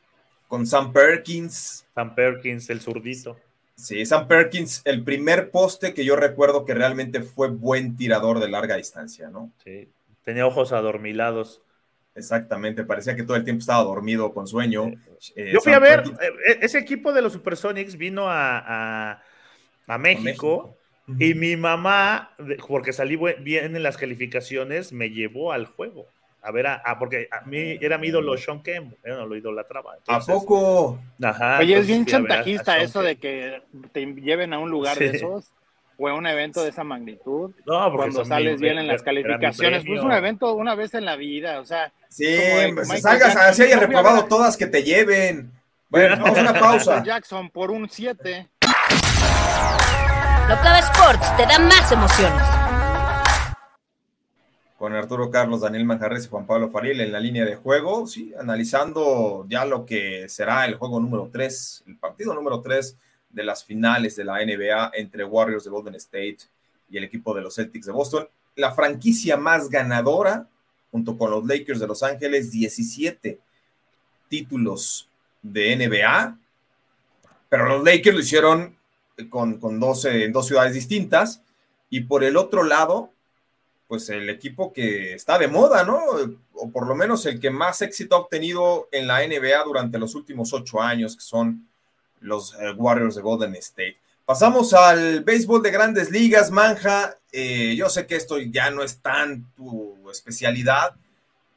[0.47, 1.85] Con Sam Perkins.
[1.95, 3.37] Sam Perkins, el zurdito.
[3.75, 8.49] Sí, Sam Perkins, el primer poste que yo recuerdo que realmente fue buen tirador de
[8.49, 9.51] larga distancia, ¿no?
[9.63, 9.89] Sí,
[10.23, 11.61] tenía ojos adormilados.
[12.15, 14.91] Exactamente, parecía que todo el tiempo estaba dormido con sueño.
[15.35, 19.21] Eh, Yo fui a ver, eh, ese equipo de los Supersonics vino a,
[19.99, 20.76] México,
[21.07, 22.31] y mi mamá,
[22.67, 26.07] porque salí bien en las calificaciones, me llevó al juego.
[26.41, 29.97] A ver, a, porque a mí era mi ídolo Sean Kemp, no lo idolatraba.
[30.07, 30.99] ¿A poco?
[31.21, 35.51] Ajá, Oye, es bien chantajista eso de que te lleven a un lugar de esos
[35.97, 37.51] o un evento de esa magnitud.
[37.65, 39.83] No, cuando sales bien en las calificaciones.
[39.85, 41.91] Pues un evento una vez en la vida, o sea.
[42.09, 42.37] Sí,
[42.73, 45.51] pues, salgas así hayas reprobado todas que te lleven.
[45.89, 47.03] Bueno, vamos a una pausa.
[47.03, 48.47] Jackson por un 7.
[50.49, 52.41] Locava Sports te da más emociones.
[54.77, 58.31] con Arturo Carlos, Daniel Manjarres y Juan Pablo Fariel en la línea de juego, sí,
[58.39, 62.95] analizando ya lo que será el juego número 3, el partido número 3
[63.29, 66.37] de las finales de la NBA entre Warriors de Golden State
[66.89, 68.29] y el equipo de los Celtics de Boston.
[68.55, 70.47] La franquicia más ganadora,
[70.91, 73.37] junto con los Lakers de Los Ángeles, 17
[74.29, 75.09] títulos
[75.41, 76.37] de NBA,
[77.49, 78.76] pero los Lakers lo hicieron
[79.29, 81.41] con, con 12 en dos ciudades distintas.
[81.89, 83.11] Y por el otro lado,
[83.87, 86.01] pues el equipo que está de moda, ¿no?
[86.53, 90.15] O por lo menos el que más éxito ha obtenido en la NBA durante los
[90.15, 91.67] últimos ocho años, que son
[92.19, 93.97] los eh, Warriors de Golden State.
[94.25, 97.17] Pasamos al béisbol de grandes ligas, Manja.
[97.31, 100.95] Eh, yo sé que esto ya no es tan tu especialidad,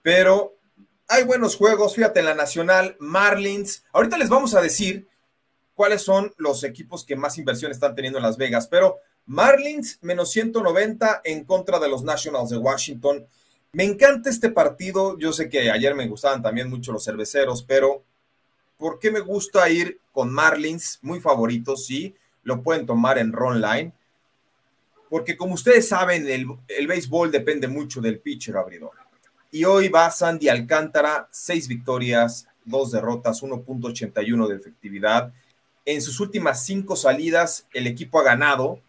[0.03, 0.55] pero
[1.09, 1.96] hay buenos juegos.
[1.96, 3.83] Fíjate en la Nacional, Marlins.
[3.92, 5.09] Ahorita les vamos a decir
[5.81, 10.31] cuáles son los equipos que más inversión están teniendo en Las Vegas, pero Marlins menos
[10.31, 13.27] 190 en contra de los Nationals de Washington.
[13.73, 15.16] Me encanta este partido.
[15.19, 18.03] Yo sé que ayer me gustaban también mucho los cerveceros, pero
[18.77, 20.99] ¿por qué me gusta ir con Marlins?
[21.01, 22.14] Muy favoritos, sí.
[22.43, 23.95] Lo pueden tomar en Ron Line.
[25.09, 28.93] Porque como ustedes saben, el, el béisbol depende mucho del pitcher abridor.
[29.51, 35.33] Y hoy va Sandy Alcántara, seis victorias, dos derrotas, 1.81 de efectividad.
[35.90, 38.81] En sus últimas cinco salidas, el equipo ha ganado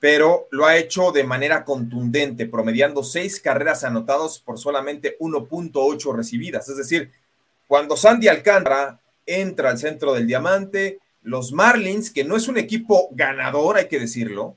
[0.00, 6.68] pero lo ha hecho de manera contundente, promediando seis carreras anotadas por solamente 1.8 recibidas.
[6.70, 7.12] Es decir,
[7.68, 13.10] cuando Sandy Alcántara entra al centro del diamante, los Marlins, que no es un equipo
[13.12, 14.56] ganador, hay que decirlo,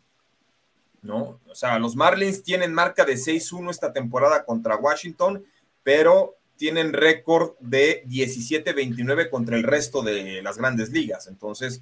[1.02, 1.42] ¿no?
[1.50, 5.46] O sea, los Marlins tienen marca de 6-1 esta temporada contra Washington,
[5.84, 11.28] pero tienen récord de 17-29 contra el resto de las grandes ligas.
[11.28, 11.82] Entonces,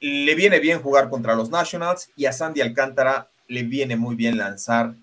[0.00, 4.36] le viene bien jugar contra los Nationals y a Sandy Alcántara le viene muy bien
[4.36, 4.94] lanzar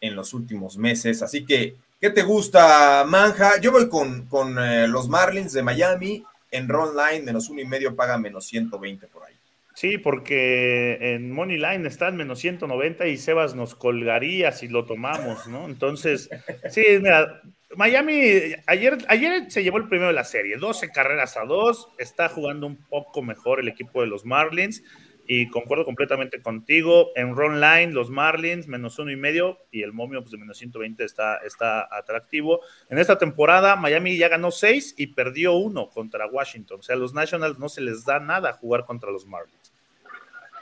[0.00, 1.22] en los últimos meses.
[1.22, 3.60] Así que, ¿qué te gusta, Manja?
[3.60, 7.66] Yo voy con, con eh, los Marlins de Miami en Ron Line, menos uno y
[7.66, 9.34] medio, paga menos 120 por ahí.
[9.74, 15.46] Sí, porque en Money Line están menos 190 y Sebas nos colgaría si lo tomamos,
[15.48, 15.66] ¿no?
[15.66, 16.30] Entonces,
[16.70, 17.42] sí, mira,
[17.74, 22.28] Miami ayer, ayer se llevó el primero de la serie, 12 carreras a 2, está
[22.28, 24.82] jugando un poco mejor el equipo de los Marlins
[25.26, 27.10] y concuerdo completamente contigo.
[27.16, 30.58] En run line, los Marlins, menos uno y medio, y el momio pues, de menos
[30.58, 32.60] 120 está, está atractivo.
[32.88, 36.80] En esta temporada, Miami ya ganó 6 y perdió uno contra Washington.
[36.80, 39.75] O sea, a los Nationals no se les da nada jugar contra los Marlins.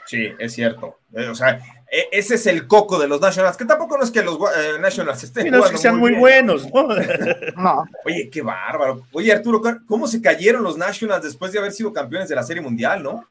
[0.05, 0.99] Sí, es cierto.
[1.13, 1.59] Eh, o sea,
[1.91, 4.79] e, ese es el coco de los Nationals, que tampoco no es que los eh,
[4.79, 6.87] Nationals estén no es que sean muy, buenos, ¿no?
[7.57, 7.85] no.
[8.05, 9.05] Oye, qué bárbaro.
[9.11, 12.61] Oye, Arturo, ¿cómo se cayeron los Nationals después de haber sido campeones de la Serie
[12.61, 13.27] Mundial, no?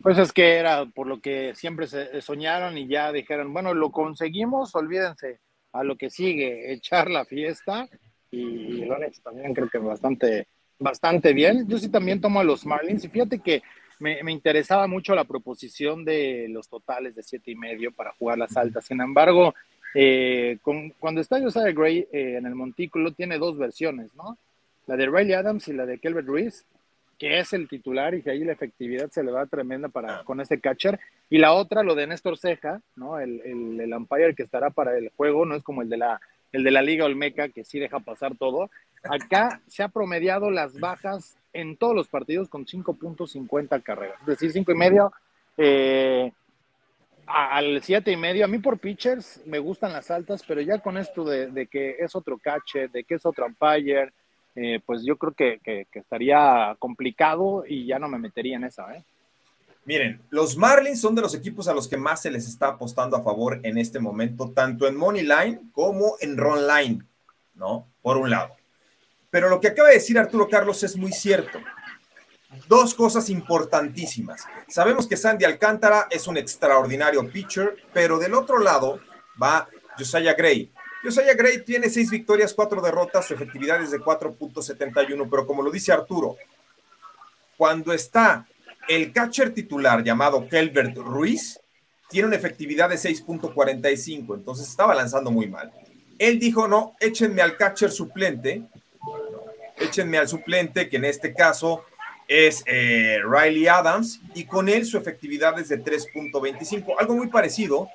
[0.00, 3.90] Pues es que era por lo que siempre se soñaron y ya dijeron, bueno, lo
[3.90, 5.40] conseguimos, olvídense
[5.72, 7.88] a lo que sigue, echar la fiesta
[8.30, 10.46] y lo han hecho también creo que bastante,
[10.78, 11.66] bastante bien.
[11.66, 13.62] Yo sí también tomo a los Marlins y fíjate que
[13.98, 18.56] me, interesaba mucho la proposición de los totales de siete y medio para jugar las
[18.56, 18.86] altas.
[18.86, 19.54] Sin embargo,
[19.94, 20.58] eh,
[20.98, 24.38] cuando está Josiah Gray eh, en el montículo, tiene dos versiones, ¿no?
[24.86, 26.64] La de Riley Adams y la de Kelvin Ruiz,
[27.18, 30.40] que es el titular y que ahí la efectividad se le va tremenda para, con
[30.40, 30.98] este catcher.
[31.28, 33.18] Y la otra, lo de Néstor Ceja, ¿no?
[33.18, 36.20] El, el, el umpire que estará para el juego, no es como el de la
[36.52, 38.70] el de la Liga Olmeca, que sí deja pasar todo.
[39.04, 44.52] Acá se ha promediado las bajas en todos los partidos con 5.50 carreras, es decir,
[44.52, 45.12] 5 y medio
[45.56, 46.32] eh,
[47.26, 48.44] al 7 y medio.
[48.44, 52.14] A mí por pitchers me gustan las altas, pero ya con esto de, que es
[52.14, 54.12] otro catcher, de que es otro umpire,
[54.54, 58.92] eh, pues yo creo que, que, estaría complicado y ya no me metería en esa.
[58.94, 59.04] ¿eh?
[59.84, 63.16] Miren, los Marlins son de los equipos a los que más se les está apostando
[63.16, 67.04] a favor en este momento, tanto en Money Line como en Run Line,
[67.54, 67.86] ¿no?
[68.02, 68.57] Por un lado.
[69.30, 71.58] Pero lo que acaba de decir Arturo Carlos es muy cierto.
[72.66, 74.46] Dos cosas importantísimas.
[74.68, 79.00] Sabemos que Sandy Alcántara es un extraordinario pitcher, pero del otro lado
[79.40, 79.68] va
[79.98, 80.72] Josiah Gray.
[81.02, 85.70] Josiah Gray tiene seis victorias, cuatro derrotas, su efectividad es de 4.71, pero como lo
[85.70, 86.36] dice Arturo,
[87.56, 88.48] cuando está
[88.88, 91.60] el catcher titular llamado Kelbert Ruiz
[92.08, 95.70] tiene una efectividad de 6.45, entonces estaba lanzando muy mal.
[96.18, 98.64] Él dijo, no, échenme al catcher suplente,
[99.80, 101.84] échenme al suplente, que en este caso
[102.26, 107.88] es eh, Riley Adams, y con él su efectividad es de 3.25, algo muy parecido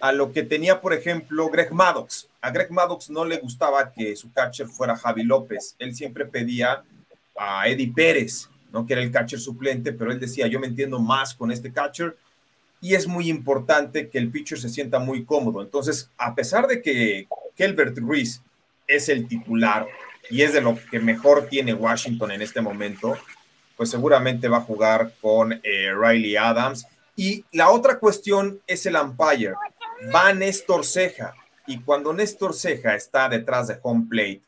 [0.00, 2.28] a lo que tenía, por ejemplo, Greg Maddox.
[2.40, 6.82] A Greg Maddox no le gustaba que su catcher fuera Javi López, él siempre pedía
[7.36, 8.86] a Eddie Pérez, ¿no?
[8.86, 12.16] que era el catcher suplente, pero él decía, yo me entiendo más con este catcher.
[12.80, 15.62] y es muy importante que el pitcher se sienta muy cómodo.
[15.62, 18.42] Entonces, a pesar de que Kelbert Ruiz
[18.88, 19.86] es el titular
[20.30, 23.16] y es de lo que mejor tiene Washington en este momento,
[23.76, 26.86] pues seguramente va a jugar con eh, Riley Adams.
[27.16, 29.54] Y la otra cuestión es el umpire.
[30.14, 31.34] Va Néstor Ceja.
[31.66, 34.42] Y cuando Néstor Ceja está detrás de home plate,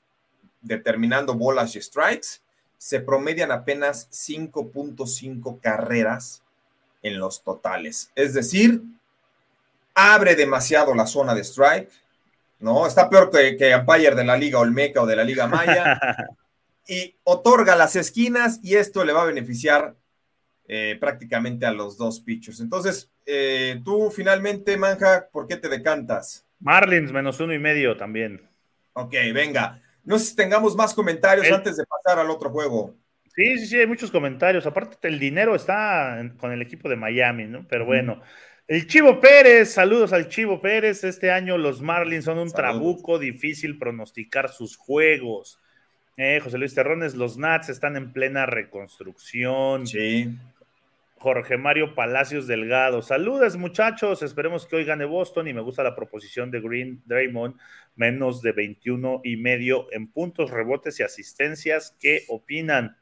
[0.60, 2.40] determinando bolas y strikes,
[2.78, 6.42] se promedian apenas 5.5 carreras
[7.02, 8.10] en los totales.
[8.14, 8.82] Es decir,
[9.94, 11.90] abre demasiado la zona de strike,
[12.58, 12.86] ¿no?
[12.86, 16.00] Está peor que, que umpire de la Liga Olmeca o de la Liga Maya.
[16.86, 19.96] y otorga las esquinas y esto le va a beneficiar
[20.66, 22.60] eh, prácticamente a los dos pitchers.
[22.60, 26.46] Entonces, eh, tú finalmente, Manja, ¿por qué te decantas?
[26.60, 28.48] Marlins menos uno y medio también.
[28.94, 29.82] Ok, venga.
[30.04, 32.94] No sé si tengamos más comentarios antes de pasar al otro juego.
[33.34, 34.64] Sí, sí, sí, hay muchos comentarios.
[34.66, 37.66] Aparte, el dinero está con el equipo de Miami, ¿no?
[37.68, 38.22] Pero bueno.
[38.66, 41.04] El Chivo Pérez, saludos al Chivo Pérez.
[41.04, 45.60] Este año los Marlins son un trabuco, difícil pronosticar sus juegos.
[46.16, 49.86] Eh, José Luis Terrones, los Nats están en plena reconstrucción.
[49.86, 50.34] Sí.
[51.18, 53.02] Jorge Mario Palacios Delgado.
[53.02, 54.22] Saludos, muchachos.
[54.22, 57.56] Esperemos que hoy gane Boston y me gusta la proposición de Green Draymond,
[57.96, 61.94] menos de 21 y medio en puntos, rebotes y asistencias.
[62.00, 62.96] ¿Qué opinan?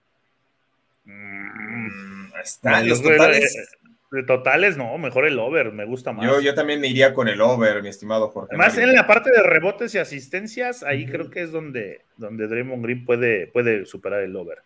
[1.04, 3.78] Mm, están los totales.
[4.12, 6.26] De totales, no, mejor el over, me gusta más.
[6.26, 8.50] Yo, yo también me iría con el over, mi estimado Jorge.
[8.50, 12.84] Además, en la parte de rebotes y asistencias, ahí creo que es donde, donde Draymond
[12.84, 14.58] Green puede, puede superar el over.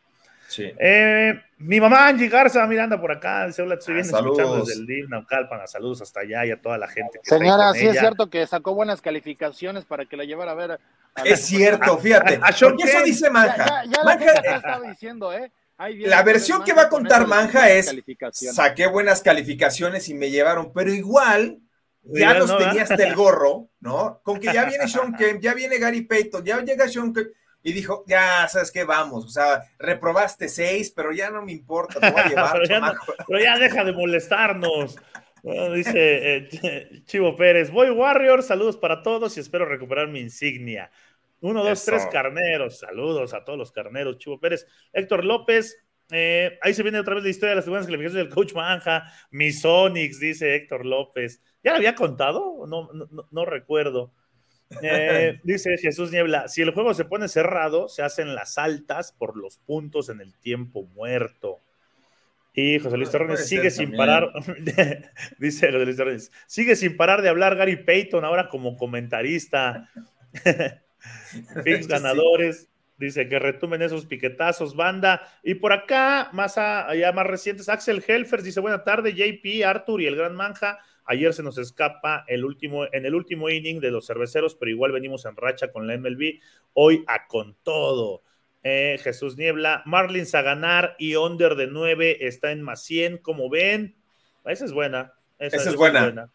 [0.49, 0.72] Sí.
[0.76, 4.80] Eh, mi mamá Angie Garza, Miranda por acá, dice: Hola, estoy bien ah, escuchando desde
[4.80, 5.68] el DIV, Naucalpan.
[5.68, 7.20] Saludos hasta allá y a toda la gente.
[7.22, 10.80] Que Señora, sí es cierto que sacó buenas calificaciones para que la llevara a ver.
[11.24, 12.40] es cierto, fíjate.
[12.42, 12.74] A, eso
[13.05, 13.84] dice Manja.
[13.84, 15.53] Ya, ya, ya estaba diciendo, ¿eh?
[15.78, 17.94] La versión que va a contar Manja es,
[18.30, 21.60] saqué buenas calificaciones y me llevaron, pero igual
[22.02, 24.20] ya los tenía hasta el gorro, ¿no?
[24.22, 27.28] Con que ya viene Sean Kemp, ya viene Gary Payton, ya llega Sean Kemp,
[27.62, 28.84] y dijo, ya, ¿sabes qué?
[28.84, 32.96] Vamos, o sea, reprobaste seis, pero ya no me importa, te voy a llevar.
[33.26, 34.96] pero, ya deja de molestarnos.
[35.74, 40.90] dice eh, Chivo Pérez, voy Warriors, saludos para todos y espero recuperar mi insignia.
[41.41, 42.78] Uno, dos, tres carneros.
[42.78, 44.18] Saludos a todos los carneros.
[44.18, 44.66] Chivo Pérez.
[44.93, 45.76] Héctor López.
[46.11, 49.05] Eh, ahí se viene otra vez la historia de las buenas calificaciones del coach Manja.
[49.30, 51.43] Misonix, dice Héctor López.
[51.62, 52.66] ¿Ya lo había contado?
[52.66, 52.89] No,
[53.30, 54.12] no, recuerdo.
[54.82, 59.37] Eh, dice Jesús Niebla, si el juego se pone cerrado, se hacen las altas por
[59.37, 61.61] los puntos en el tiempo muerto.
[62.55, 64.32] Y José Luis Torres sigue sin parar,
[65.39, 69.91] dice José Luis Torres, sigue sin parar de hablar Gary Payton ahora como comentarista.
[71.64, 72.68] Picks ganadores.
[72.99, 75.20] Dice que retumen esos piquetazos, banda.
[75.42, 80.07] Y por acá, más allá más recientes, Axel Helfers dice: Buena tarde, JP, Arthur y
[80.07, 80.78] el Gran Manja.
[81.05, 84.92] Ayer se nos escapa el último, en el último inning de los cerveceros, pero igual
[84.92, 86.40] venimos en racha con la MLB.
[86.72, 88.22] Hoy a con todo.
[88.64, 93.18] Eh, Jesús Niebla, Marlins a ganar y under de 9 está en más 100.
[93.18, 93.94] Como ven,
[94.44, 95.12] esa es buena.
[95.38, 96.28] Esa, es, buena.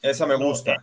[0.00, 0.72] Esa me gusta.
[0.72, 0.78] Eh,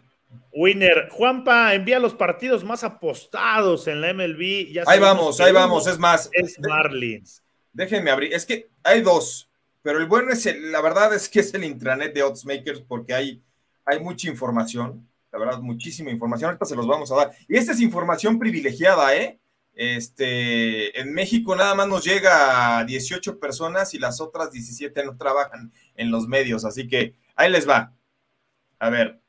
[0.52, 4.84] Winner, Juanpa envía los partidos más apostados en la MLB.
[4.86, 6.30] ahí vamos, ahí vamos, es más.
[6.34, 7.44] Es Marlins.
[7.72, 9.50] Déjenme abrir, es que hay dos,
[9.82, 13.14] pero el bueno es el, la verdad es que es el intranet de Oddsmakers porque
[13.14, 13.42] hay,
[13.84, 16.50] hay mucha información, la verdad, muchísima información.
[16.50, 17.32] Ahorita se los vamos a dar.
[17.48, 19.40] Y esta es información privilegiada, ¿eh?
[19.76, 25.18] Este, en México nada más nos llega a 18 personas y las otras 17 no
[25.18, 27.92] trabajan en los medios, así que ahí les va.
[28.78, 29.23] A ver,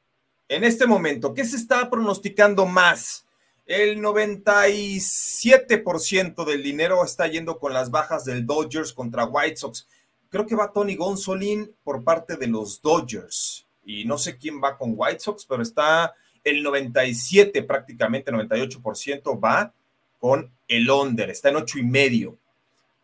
[0.49, 3.27] en este momento, ¿qué se está pronosticando más?
[3.67, 9.89] El 97% del dinero está yendo con las bajas del Dodgers contra White Sox.
[10.29, 13.67] Creo que va Tony Gonzolin por parte de los Dodgers.
[13.87, 19.73] Y no sé quién va con White Sox, pero está el 97, prácticamente 98% va
[20.19, 21.31] con el under.
[21.31, 22.37] Está en ocho y medio.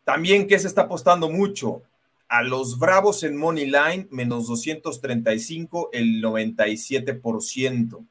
[0.05, 1.81] También, ¿qué se está apostando mucho?
[2.31, 8.07] A los Bravos en Money Line, menos 235, el 97%.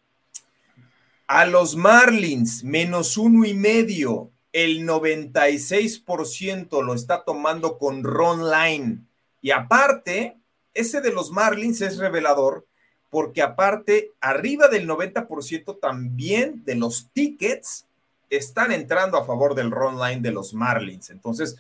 [1.26, 9.00] A los Marlins, menos uno y medio, el 96% lo está tomando con Ron Line.
[9.42, 10.36] Y aparte,
[10.74, 12.68] ese de los Marlins es revelador,
[13.10, 17.86] porque aparte, arriba del 90% también de los tickets
[18.30, 21.10] están entrando a favor del Ron Line de los Marlins.
[21.10, 21.56] Entonces,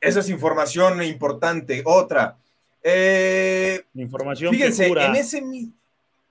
[0.00, 1.82] esa es información importante.
[1.84, 2.36] Otra.
[2.82, 5.42] Eh, información fíjense, en ese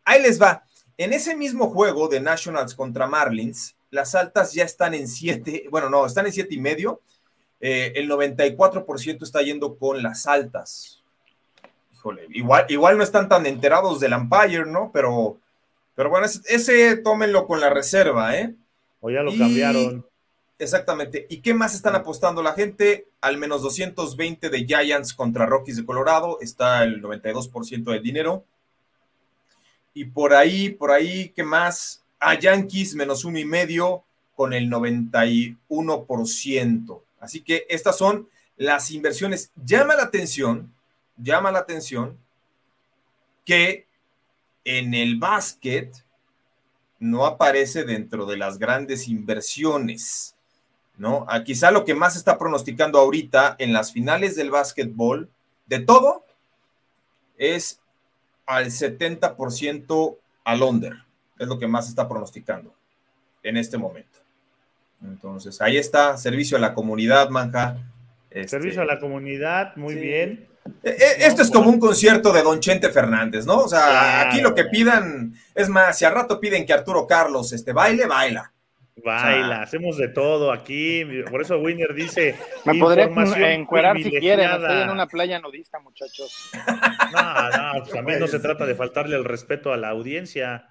[0.04, 0.64] ahí les va.
[0.98, 5.90] En ese mismo juego de Nationals contra Marlins, las altas ya están en 7, bueno,
[5.90, 7.02] no, están en siete y medio.
[7.62, 11.04] Eh, el 94% está yendo con las altas.
[11.94, 14.92] híjole, igual, igual no están tan enterados del Empire, ¿no?
[14.94, 15.38] Pero,
[15.96, 18.56] pero bueno, ese, tómenlo con la reserva, ¿eh?
[19.02, 20.06] O ya lo cambiaron.
[20.60, 21.26] Exactamente.
[21.30, 23.08] ¿Y qué más están apostando la gente?
[23.22, 26.38] Al menos 220 de Giants contra Rockies de Colorado.
[26.42, 28.44] Está el 92% del dinero.
[29.94, 32.04] Y por ahí, por ahí, ¿qué más?
[32.20, 34.04] A Yankees menos uno y medio
[34.36, 37.02] con el 91%.
[37.22, 39.54] Así que estas son las inversiones.
[39.64, 40.74] Llama la atención,
[41.18, 42.18] llama la atención
[43.46, 43.88] que
[44.66, 46.04] en el básquet
[47.00, 50.36] no aparece dentro de las grandes inversiones.
[51.00, 51.26] ¿No?
[51.30, 55.30] Ah, quizá lo que más está pronosticando ahorita en las finales del básquetbol,
[55.66, 56.26] de todo,
[57.38, 57.80] es
[58.46, 60.98] al 70% al under.
[61.40, 62.74] Es lo que más está pronosticando
[63.42, 64.20] en este momento.
[65.02, 67.78] Entonces, ahí está, servicio a la comunidad, Manja.
[68.30, 70.50] Este, servicio a la comunidad, muy bien.
[70.84, 73.60] E, e, esto es como un concierto de Don Chente Fernández, ¿no?
[73.60, 77.54] O sea, aquí lo que pidan, es más, si al rato piden que Arturo Carlos
[77.54, 78.52] este, baile, baila.
[79.04, 81.06] Baila, hacemos de todo aquí.
[81.30, 82.36] Por eso Winner dice.
[82.66, 83.04] Me podré
[83.54, 84.50] encuerar si quieren.
[84.50, 86.52] Estoy en una playa nudista, muchachos.
[87.12, 90.68] No, no, pues también no se trata de faltarle el respeto a la audiencia.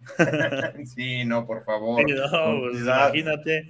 [0.84, 2.02] Sí, no, por favor.
[2.08, 3.68] no, pues, imagínate.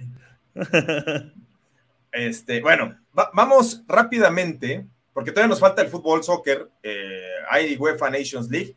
[2.11, 2.97] Este, bueno,
[3.33, 6.69] vamos rápidamente, porque todavía nos falta el fútbol, soccer.
[6.83, 8.75] Eh, hay UEFA Nations League.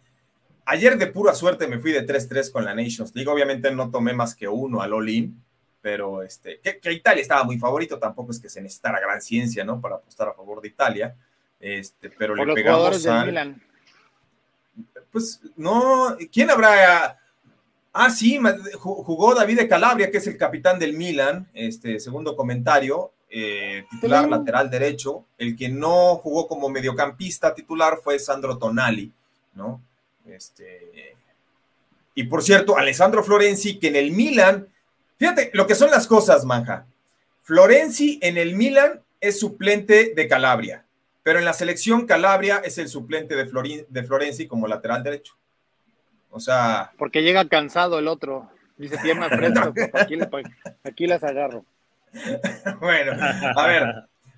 [0.67, 3.31] Ayer de pura suerte me fui de 3-3 con la Nations League.
[3.31, 5.43] Obviamente no tomé más que uno al All-In,
[5.83, 7.99] pero este, que, Italia estaba muy favorito.
[7.99, 9.81] Tampoco es que se necesitara gran ciencia, ¿no?
[9.81, 11.15] Para apostar a favor de Italia.
[11.61, 13.25] Este, pero le pegamos a.
[13.25, 13.63] Milan.
[15.11, 17.19] Pues no, ¿quién habrá?
[17.93, 18.41] Ah, sí,
[18.79, 24.29] jugó David de Calabria, que es el capitán del Milan, este segundo comentario, eh, titular
[24.29, 25.27] lateral derecho.
[25.39, 29.13] El que no jugó como mediocampista titular fue Sandro Tonali,
[29.55, 29.81] ¿no?
[30.27, 31.17] Este,
[32.15, 34.69] y por cierto, Alessandro Florenzi, que en el Milan,
[35.17, 36.87] fíjate lo que son las cosas, manja.
[37.43, 40.87] Florenzi en el Milan es suplente de Calabria,
[41.23, 45.37] pero en la selección Calabria es el suplente de, de Florenzi como lateral derecho.
[46.31, 46.93] O sea.
[46.99, 48.51] Porque llega cansado el otro.
[48.77, 50.19] Dice pierna fresca, aquí,
[50.83, 51.65] aquí las agarro.
[52.81, 53.13] bueno,
[53.57, 53.85] a ver,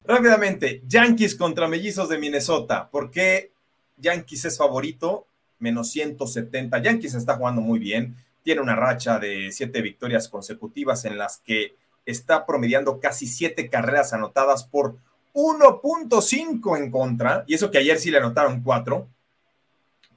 [0.04, 0.82] rápidamente.
[0.86, 2.88] Yankees contra Mellizos de Minnesota.
[2.90, 3.52] ¿Por qué
[3.96, 5.25] Yankees es favorito?
[5.58, 6.78] Menos 170.
[6.78, 11.74] Yankees está jugando muy bien, tiene una racha de siete victorias consecutivas en las que
[12.04, 14.96] está promediando casi siete carreras anotadas por
[15.34, 19.08] 1.5 en contra, y eso que ayer sí le anotaron cuatro,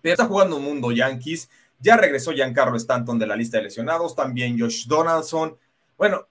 [0.02, 4.16] pero está jugando un mundo Yankees, ya regresó Giancarlo Stanton de la lista de lesionados,
[4.16, 5.58] también Josh Donaldson,
[5.98, 6.28] bueno,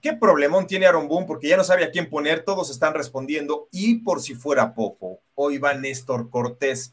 [0.00, 3.68] qué problemón tiene Aaron Boone porque ya no sabe a quién poner, todos están respondiendo,
[3.72, 6.92] y por si fuera poco, hoy va Néstor Cortés,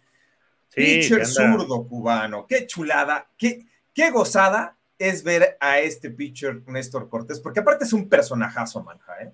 [0.74, 2.46] pitcher zurdo cubano.
[2.48, 7.94] Qué chulada, qué, qué gozada es ver a este pitcher Néstor Cortés, porque aparte es
[7.94, 9.32] un personajazo, manja, ¿eh?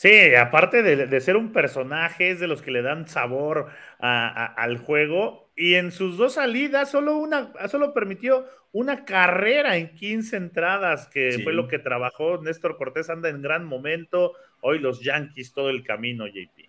[0.00, 3.66] Sí, aparte de, ser un personaje, es de los que le dan sabor
[3.98, 5.50] al juego.
[5.54, 11.40] Y en sus dos salidas, solo una, solo permitió una carrera en 15 entradas, que
[11.44, 12.40] fue lo que trabajó.
[12.40, 14.32] Néstor Cortés anda en gran momento.
[14.62, 16.64] Hoy los Yankees todo el camino, JP.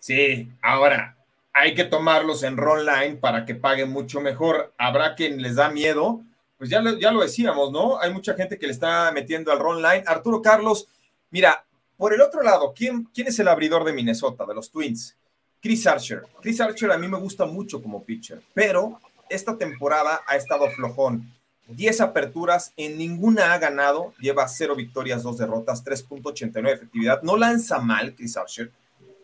[0.00, 1.19] Sí, ahora,
[1.52, 4.72] hay que tomarlos en run line para que paguen mucho mejor.
[4.78, 6.22] Habrá quien les da miedo,
[6.58, 8.00] pues ya lo, ya lo decíamos, ¿no?
[8.00, 10.04] Hay mucha gente que le está metiendo al run line.
[10.06, 10.86] Arturo Carlos,
[11.30, 11.64] mira,
[11.96, 15.16] por el otro lado, ¿quién, ¿quién es el abridor de Minnesota, de los Twins?
[15.60, 16.22] Chris Archer.
[16.40, 18.98] Chris Archer a mí me gusta mucho como pitcher, pero
[19.28, 21.30] esta temporada ha estado flojón.
[21.68, 27.22] 10 aperturas, en ninguna ha ganado, lleva 0 victorias, 2 derrotas, 3.89 efectividad.
[27.22, 28.72] No lanza mal Chris Archer,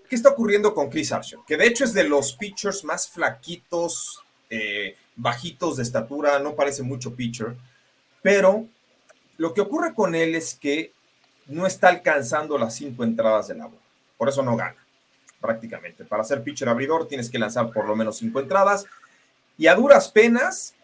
[0.09, 1.39] ¿Qué está ocurriendo con Chris Archer?
[1.47, 6.83] Que de hecho es de los pitchers más flaquitos, eh, bajitos de estatura, no parece
[6.83, 7.57] mucho pitcher,
[8.23, 8.67] pero
[9.39, 10.93] lo que ocurre con él es que
[11.47, 13.81] no está alcanzando las cinco entradas de la bola.
[14.17, 14.77] Por eso no gana,
[15.41, 16.05] prácticamente.
[16.05, 18.87] Para ser pitcher abridor tienes que lanzar por lo menos cinco entradas
[19.59, 20.75] y a duras penas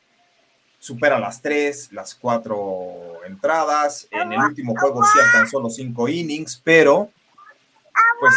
[0.79, 4.09] supera las tres, las cuatro entradas.
[4.11, 7.11] En el último juego sí alcanzó los cinco innings, pero
[8.23, 8.35] pues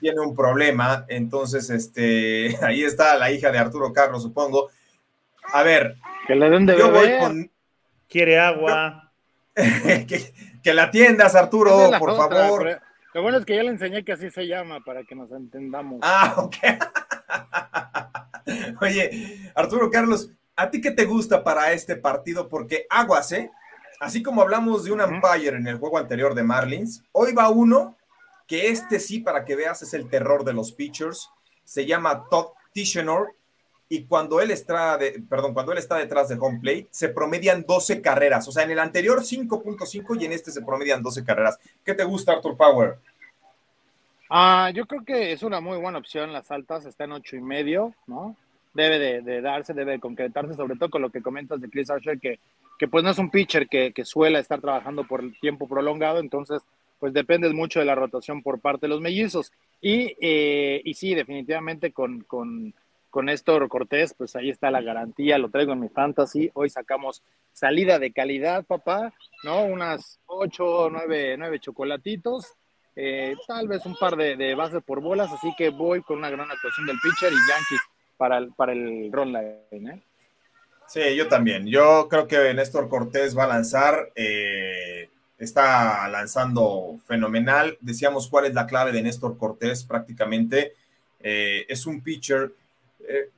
[0.00, 1.04] tiene un problema.
[1.08, 4.70] Entonces, este, ahí está la hija de Arturo Carlos, supongo.
[5.52, 7.50] A ver, que le den de yo voy con.
[8.08, 9.12] Quiere agua.
[9.54, 12.80] que, la atiendas, Arturo, por favor.
[13.12, 15.98] Lo bueno es que ya le enseñé que así se llama para que nos entendamos.
[16.02, 16.56] Ah, ok.
[18.80, 22.48] Oye, Arturo Carlos, ¿a ti qué te gusta para este partido?
[22.48, 23.50] Porque aguas, ¿eh?
[24.00, 27.96] Así como hablamos de un umpire en el juego anterior de Marlins, hoy va uno
[28.46, 31.30] que este sí, para que veas, es el terror de los pitchers.
[31.64, 33.34] se llama Todd Tischenor
[33.88, 37.64] y cuando él está, de, perdón, cuando él está detrás de home plate, se promedian
[37.66, 38.48] 12 carreras.
[38.48, 41.58] O sea, en el anterior 5.5 y en este se promedian 12 carreras.
[41.84, 42.98] ¿Qué te gusta, Arthur Power?
[44.30, 46.32] Ah, yo creo que es una muy buena opción.
[46.32, 48.36] Las altas están en ocho y medio, ¿no?
[48.72, 52.18] Debe de, darse, debe de concretarse, sobre todo con lo que comentas de Chris Archer,
[52.18, 52.40] que,
[52.78, 56.18] que pues no es un pitcher que, que suele estar trabajando por el tiempo prolongado,
[56.18, 56.62] entonces
[56.98, 59.52] pues depende mucho de la rotación por parte de los mellizos.
[59.80, 62.74] Y, eh, y sí, definitivamente con, con,
[63.10, 66.50] con Néstor Cortés, pues ahí está la garantía, lo traigo en mi fantasy.
[66.54, 67.22] Hoy sacamos
[67.52, 69.12] salida de calidad, papá,
[69.44, 69.64] ¿no?
[69.64, 72.54] Unas ocho, nueve, nueve chocolatitos,
[72.96, 76.50] eh, tal vez un par de, bases por bolas, así que voy con una gran
[76.50, 77.80] actuación del pitcher y Yankees
[78.16, 80.02] para el, para el run ¿eh?
[80.86, 81.66] Sí, yo también.
[81.66, 84.12] Yo creo que Néstor Cortés va a lanzar.
[84.14, 85.08] Eh,
[85.44, 87.78] está lanzando fenomenal.
[87.80, 90.72] Decíamos cuál es la clave de Néstor Cortés prácticamente.
[91.20, 92.52] Eh, es un pitcher.
[93.00, 93.30] Eh,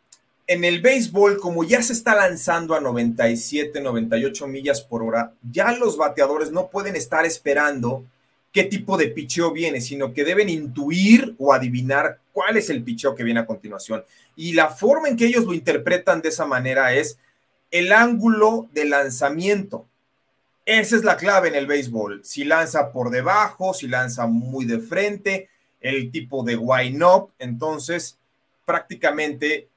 [0.48, 5.72] en el béisbol, como ya se está lanzando a 97, 98 millas por hora, ya
[5.72, 8.04] los bateadores no pueden estar esperando
[8.52, 13.14] qué tipo de picheo viene, sino que deben intuir o adivinar cuál es el picheo
[13.14, 14.04] que viene a continuación.
[14.36, 17.18] Y la forma en que ellos lo interpretan de esa manera es
[17.70, 19.84] el ángulo de lanzamiento.
[20.66, 22.24] Esa es la clave en el béisbol.
[22.24, 25.48] Si lanza por debajo, si lanza muy de frente,
[25.80, 27.30] el tipo de wind up.
[27.38, 28.18] Entonces,
[28.64, 29.68] prácticamente,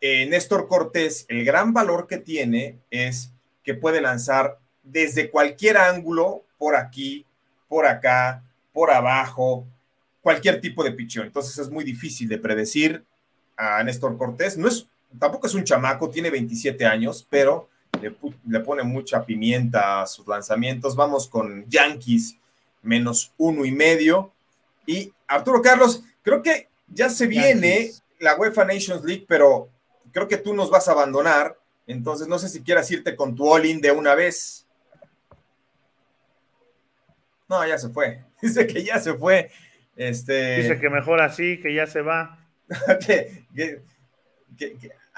[0.00, 3.32] eh, Néstor Cortés, el gran valor que tiene es
[3.64, 7.26] que puede lanzar desde cualquier ángulo, por aquí,
[7.68, 9.66] por acá, por abajo,
[10.20, 11.26] cualquier tipo de pichón.
[11.26, 13.04] Entonces es muy difícil de predecir
[13.56, 14.56] a Néstor Cortés.
[14.56, 14.86] No es,
[15.18, 17.68] tampoco es un chamaco, tiene 27 años, pero
[18.00, 20.96] le, pone mucha pimienta a sus lanzamientos.
[20.96, 22.36] Vamos con Yankees
[22.82, 24.32] menos uno y medio.
[24.86, 29.68] Y Arturo Carlos, creo que ya se viene la UEFA Nations League, pero
[30.12, 31.58] creo que tú nos vas a abandonar.
[31.86, 34.66] Entonces, no sé si quieras irte con tu all-in de una vez.
[37.48, 38.22] No, ya se fue.
[38.42, 39.50] Dice que ya se fue.
[39.96, 40.62] Este...
[40.62, 42.38] Dice que mejor así, que ya se va.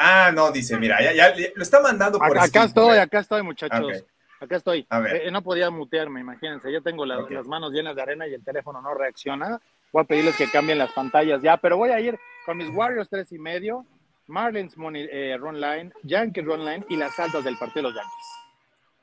[0.03, 4.03] Ah, no, dice, mira, ya, lo está mandando por Acá, estoy, acá estoy, muchachos.
[4.40, 4.86] Acá estoy.
[4.90, 6.72] Eh, no podía mutearme, imagínense.
[6.72, 9.61] Yo tengo las manos llenas de arena y el teléfono no reacciona.
[9.92, 13.11] Voy a pedirles que cambien las pantallas ya, pero voy a ir con mis Warriors
[13.11, 13.84] tres y medio,
[14.26, 17.94] Marlins Money eh, Run Line, Yankees Run Line y las altas del partido de los
[17.94, 18.26] Yankees.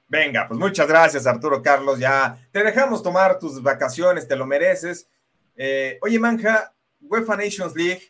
[0.07, 1.99] Venga, pues muchas gracias, Arturo Carlos.
[1.99, 5.07] Ya te dejamos tomar tus vacaciones, te lo mereces.
[5.55, 8.01] Eh, oye, Manja, UEFA Nations League,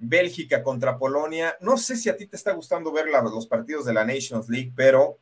[0.00, 1.56] Bélgica contra Polonia.
[1.60, 4.72] No sé si a ti te está gustando ver los partidos de la Nations League,
[4.74, 5.18] pero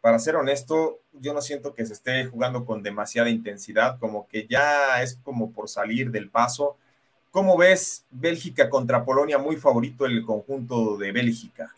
[0.00, 4.46] para ser honesto, yo no siento que se esté jugando con demasiada intensidad, como que
[4.48, 6.78] ya es como por salir del paso.
[7.30, 9.36] ¿Cómo ves Bélgica contra Polonia?
[9.36, 11.74] Muy favorito el conjunto de Bélgica.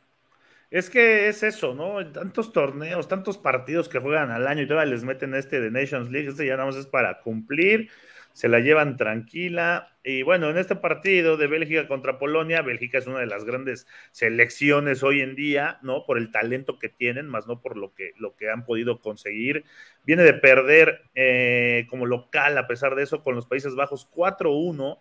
[0.70, 2.06] Es que es eso, ¿no?
[2.12, 6.10] Tantos torneos, tantos partidos que juegan al año y todavía les meten este de Nations
[6.10, 7.88] League, este ya nada más es para cumplir
[8.32, 9.96] se la llevan tranquila.
[10.04, 13.86] Y bueno, en este partido de Bélgica contra Polonia, Bélgica es una de las grandes
[14.12, 16.04] selecciones hoy en día, ¿no?
[16.06, 19.64] Por el talento que tienen, más no por lo que, lo que han podido conseguir.
[20.04, 24.98] Viene de perder eh, como local, a pesar de eso, con los Países Bajos 4-1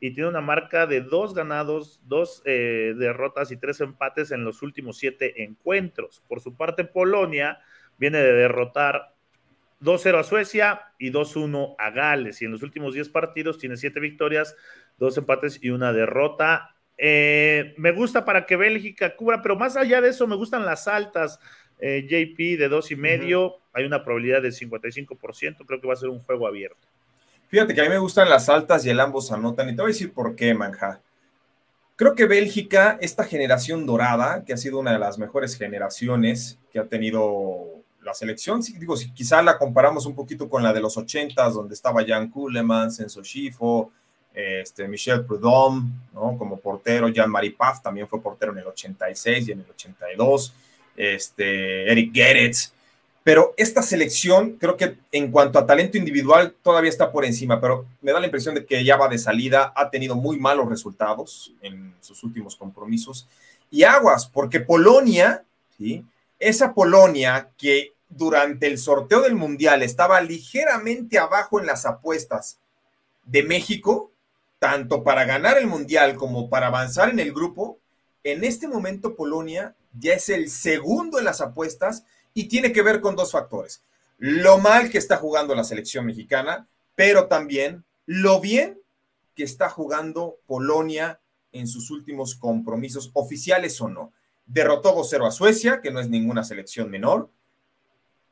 [0.00, 4.62] y tiene una marca de dos ganados, dos eh, derrotas y tres empates en los
[4.62, 6.22] últimos siete encuentros.
[6.28, 7.60] Por su parte, Polonia
[7.98, 9.14] viene de derrotar
[9.80, 12.42] 2-0 a Suecia y 2-1 a Gales.
[12.42, 14.56] Y en los últimos 10 partidos tiene 7 victorias,
[14.98, 16.74] 2 empates y una derrota.
[16.96, 20.88] Eh, me gusta para que Bélgica cubra, pero más allá de eso, me gustan las
[20.88, 21.38] altas.
[21.80, 25.96] Eh, JP de 2 y medio, hay una probabilidad del 55%, creo que va a
[25.96, 26.88] ser un juego abierto.
[27.48, 29.90] Fíjate que a mí me gustan las altas y el ambos anotan, y te voy
[29.90, 31.00] a decir por qué, Manja.
[31.94, 36.80] Creo que Bélgica, esta generación dorada, que ha sido una de las mejores generaciones que
[36.80, 37.77] ha tenido
[38.08, 41.74] la selección, digo, si quizá la comparamos un poquito con la de los 80 donde
[41.74, 43.92] estaba Jan Kuhleman, Senso Schifo,
[44.34, 46.36] este, Michel Prudhomme, ¿no?
[46.38, 50.54] Como portero, Jan Maripaf también fue portero en el 86 y en el 82,
[50.96, 52.72] este, Eric Geretz,
[53.22, 57.84] pero esta selección creo que en cuanto a talento individual todavía está por encima, pero
[58.00, 61.52] me da la impresión de que ya va de salida, ha tenido muy malos resultados
[61.60, 63.28] en sus últimos compromisos,
[63.70, 65.44] y aguas, porque Polonia,
[65.76, 66.04] ¿sí?
[66.38, 72.58] Esa Polonia que durante el sorteo del Mundial estaba ligeramente abajo en las apuestas
[73.24, 74.12] de México,
[74.58, 77.78] tanto para ganar el Mundial como para avanzar en el grupo,
[78.24, 82.04] en este momento Polonia ya es el segundo en las apuestas
[82.34, 83.82] y tiene que ver con dos factores.
[84.18, 88.80] Lo mal que está jugando la selección mexicana, pero también lo bien
[89.34, 91.20] que está jugando Polonia
[91.52, 94.12] en sus últimos compromisos oficiales o no.
[94.46, 97.30] Derrotó 2-0 a Suecia, que no es ninguna selección menor.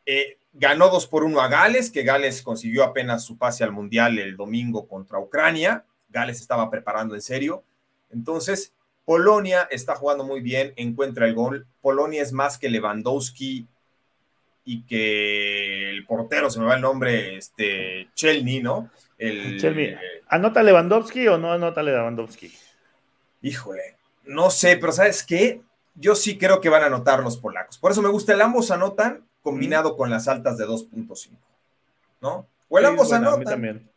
[0.07, 4.18] Eh, ganó 2 por 1 a Gales, que Gales consiguió apenas su pase al Mundial
[4.18, 5.84] el domingo contra Ucrania.
[6.09, 7.62] Gales estaba preparando en serio.
[8.11, 8.72] Entonces,
[9.04, 11.66] Polonia está jugando muy bien, encuentra el gol.
[11.80, 13.66] Polonia es más que Lewandowski
[14.64, 18.90] y que el portero, se me va el nombre, este, Chelny, ¿no?
[19.18, 19.94] El, Chelny.
[20.28, 22.52] ¿Anota Lewandowski o no anota Lewandowski?
[23.42, 25.61] Híjole, no sé, pero ¿sabes qué?
[25.94, 27.78] Yo sí creo que van a anotar los polacos.
[27.78, 31.30] Por eso me gusta el ambos anotan combinado con las altas de 2.5,
[32.20, 32.47] ¿no?
[32.68, 33.88] O el ambos anotan.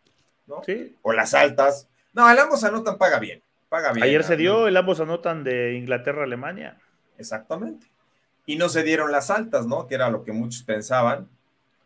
[0.46, 0.62] ¿no?
[0.64, 0.96] Sí.
[1.02, 1.88] O las altas.
[2.14, 3.42] No, el ambos anotan paga bien.
[3.68, 4.04] Paga bien.
[4.04, 6.78] Ayer se dio el ambos anotan de Inglaterra-Alemania.
[7.18, 7.88] Exactamente
[8.50, 9.86] y no se dieron las altas, ¿no?
[9.86, 11.30] Que era lo que muchos pensaban.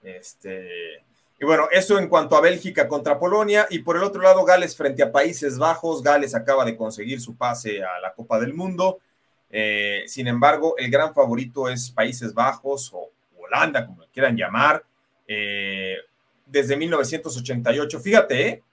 [0.01, 1.03] Este,
[1.37, 3.67] y bueno, eso en cuanto a Bélgica contra Polonia.
[3.69, 6.01] Y por el otro lado, Gales frente a Países Bajos.
[6.01, 8.99] Gales acaba de conseguir su pase a la Copa del Mundo.
[9.49, 13.09] Eh, sin embargo, el gran favorito es Países Bajos o
[13.43, 14.83] Holanda, como lo quieran llamar.
[15.27, 15.97] Eh,
[16.45, 17.99] desde 1988.
[17.99, 18.63] Fíjate, ¿eh?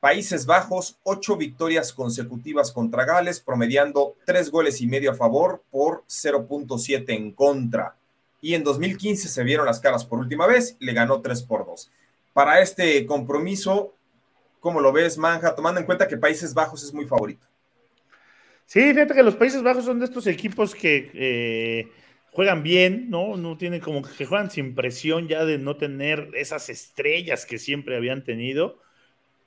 [0.00, 6.04] Países Bajos, ocho victorias consecutivas contra Gales, promediando tres goles y medio a favor por
[6.08, 7.96] 0.7 en contra.
[8.40, 11.90] Y en 2015 se vieron las caras por última vez, le ganó 3 por 2.
[12.32, 13.92] Para este compromiso,
[14.60, 15.56] ¿cómo lo ves, Manja?
[15.56, 17.44] Tomando en cuenta que Países Bajos es muy favorito.
[18.66, 21.88] Sí, fíjate que los Países Bajos son de estos equipos que eh,
[22.32, 23.36] juegan bien, ¿no?
[23.36, 27.96] No tienen como que juegan sin presión ya de no tener esas estrellas que siempre
[27.96, 28.80] habían tenido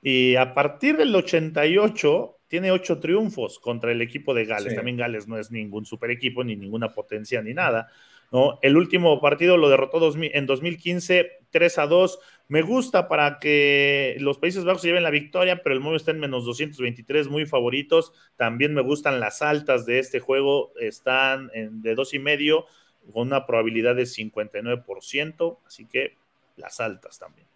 [0.02, 4.74] y a partir del 88 tiene ocho triunfos contra el equipo de Gales.
[4.74, 7.88] También Gales no es ningún super equipo, ni ninguna potencia, ni nada.
[8.32, 8.58] ¿no?
[8.62, 12.18] El último partido lo derrotó en 2015, 3 a 2.
[12.52, 16.20] Me gusta para que los Países Bajos lleven la victoria, pero el móvil está en
[16.20, 18.12] menos 223, muy favoritos.
[18.36, 22.66] También me gustan las altas de este juego, están en, de dos y medio,
[23.10, 26.18] con una probabilidad de 59%, así que
[26.56, 27.46] las altas también.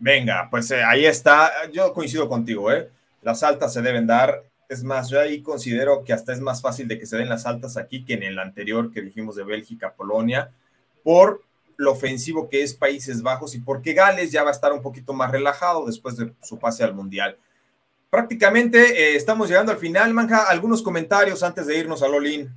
[0.00, 1.70] Venga, pues eh, ahí está.
[1.70, 2.90] Yo coincido contigo, ¿eh?
[3.22, 4.42] Las altas se deben dar.
[4.68, 7.46] Es más, yo ahí considero que hasta es más fácil de que se den las
[7.46, 10.50] altas aquí que en el anterior que dijimos de Bélgica, Polonia,
[11.04, 11.44] por
[11.82, 15.12] lo ofensivo que es Países Bajos y porque Gales ya va a estar un poquito
[15.12, 17.36] más relajado después de su pase al Mundial.
[18.10, 20.48] Prácticamente eh, estamos llegando al final, Manja.
[20.48, 22.54] Algunos comentarios antes de irnos a Lolín.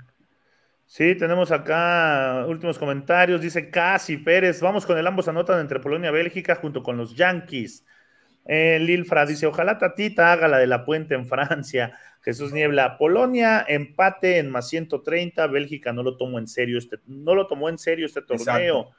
[0.85, 3.41] Sí, tenemos acá últimos comentarios.
[3.41, 7.15] Dice Casi Pérez, vamos con el ambos anotan entre Polonia y Bélgica junto con los
[7.15, 7.85] Yankees.
[8.45, 11.97] Eh, Lilfra dice, ojalá Tatita haga la de la puente en Francia.
[12.21, 17.35] Jesús Niebla, Polonia empate en más 130, Bélgica no lo tomó en serio este, no
[17.35, 18.91] lo tomó en serio este torneo.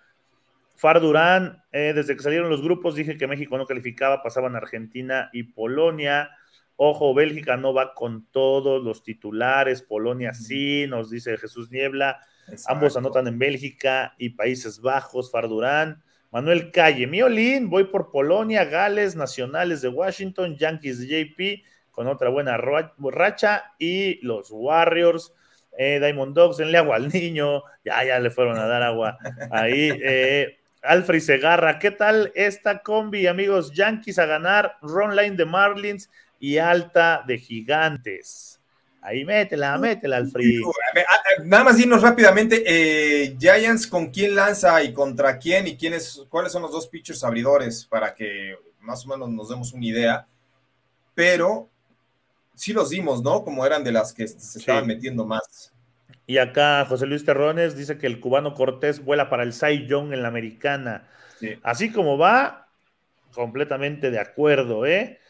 [0.77, 5.31] Far Durán, eh, desde que salieron los grupos dije que México no calificaba, pasaban Argentina
[5.33, 6.31] y Polonia.
[6.77, 12.21] Ojo, Bélgica no va con todos los titulares, Polonia sí, nos dice Jesús Niebla.
[12.67, 16.03] Ambos anotan en Bélgica y Países Bajos, Fardurán.
[16.31, 22.29] Manuel Calle, Miolín, voy por Polonia, Gales, Nacionales de Washington, Yankees de JP, con otra
[22.29, 25.33] buena racha, y los Warriors,
[25.79, 29.17] eh, Diamond Dogs, denle agua al niño, ya, ya le fueron a dar agua
[29.51, 29.91] ahí.
[30.03, 33.73] Eh, Alfred Segarra, ¿qué tal esta combi, amigos?
[33.73, 38.61] Yankees a ganar, Ron Line de Marlins y alta de gigantes.
[39.03, 40.69] Ahí métela, métela al frío.
[41.45, 46.51] Nada más dinos rápidamente, eh, Giants con quién lanza y contra quién y quiénes, cuáles
[46.51, 50.27] son los dos pitchers abridores para que más o menos nos demos una idea.
[51.15, 51.69] Pero
[52.55, 53.45] sí los dimos, ¿no?
[53.45, 55.73] Como eran de las que se estaban metiendo más.
[56.27, 60.13] Y acá José Luis Terrones dice que el cubano Cortés vuela para el Cy Young
[60.13, 61.09] en la americana.
[61.63, 62.69] Así como va,
[63.33, 65.21] completamente de acuerdo, ¿eh?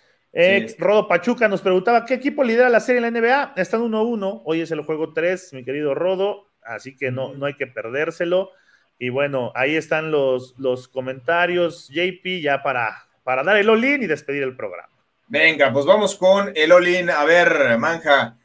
[0.79, 3.55] Rodo Pachuca nos preguntaba, ¿qué equipo lidera la serie en la NBA?
[3.57, 7.55] Están 1-1, hoy es el juego 3, mi querido Rodo, así que no, no hay
[7.55, 8.51] que perdérselo.
[8.99, 14.07] Y bueno, ahí están los, los comentarios, JP, ya para, para dar el all-in y
[14.07, 14.89] despedir el programa.
[15.27, 17.11] Venga, pues vamos con el all-in.
[17.11, 18.37] A ver, Manja,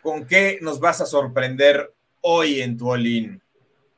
[0.00, 3.40] ¿con qué nos vas a sorprender hoy en tu all-in?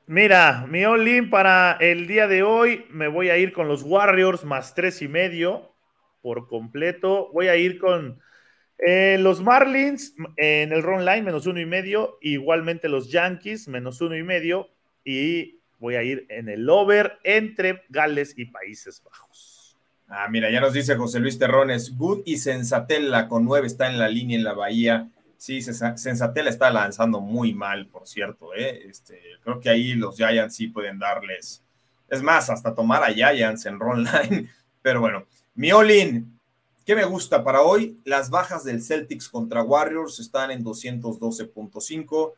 [0.07, 4.45] Mira, mi all-in para el día de hoy me voy a ir con los Warriors
[4.45, 5.75] más tres y medio
[6.21, 7.31] por completo.
[7.33, 8.21] Voy a ir con
[8.79, 12.19] eh, los Marlins en el run line, menos uno y medio.
[12.23, 14.71] Igualmente los Yankees, menos uno y medio.
[15.05, 19.77] Y voy a ir en el over entre Gales y Países Bajos.
[20.09, 23.99] Ah, mira, ya nos dice José Luis Terrones, Good y Sensatella con nueve está en
[23.99, 25.09] la línea en la bahía.
[25.41, 28.55] Sí, Sensatella está lanzando muy mal, por cierto.
[28.55, 28.83] ¿eh?
[28.87, 31.63] Este, creo que ahí los Giants sí pueden darles.
[32.11, 34.51] Es más, hasta tomar a Giants en run line.
[34.83, 35.25] Pero bueno,
[35.55, 36.39] Miolin,
[36.85, 37.99] ¿Qué me gusta para hoy?
[38.05, 42.33] Las bajas del Celtics contra Warriors están en 212.5.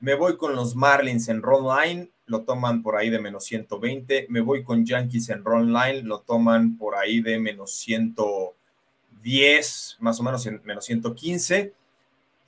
[0.00, 4.26] Me voy con los Marlins en Run Line, lo toman por ahí de menos 120.
[4.30, 10.18] Me voy con Yankees en Run Line, lo toman por ahí de menos 110, más
[10.18, 11.74] o menos en menos 115.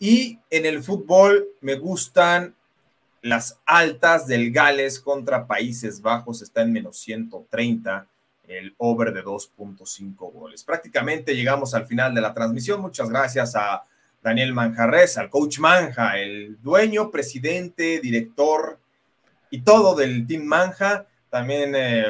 [0.01, 2.57] Y en el fútbol me gustan
[3.21, 8.07] las altas del Gales contra Países Bajos, está en menos 130
[8.49, 10.65] el over de 2.5 goles.
[10.65, 12.81] Prácticamente llegamos al final de la transmisión.
[12.81, 13.85] Muchas gracias a
[14.23, 18.81] Daniel Manjarres, al coach Manja, el dueño, presidente, director
[19.51, 21.07] y todo del Team Manja.
[21.29, 22.05] También eh,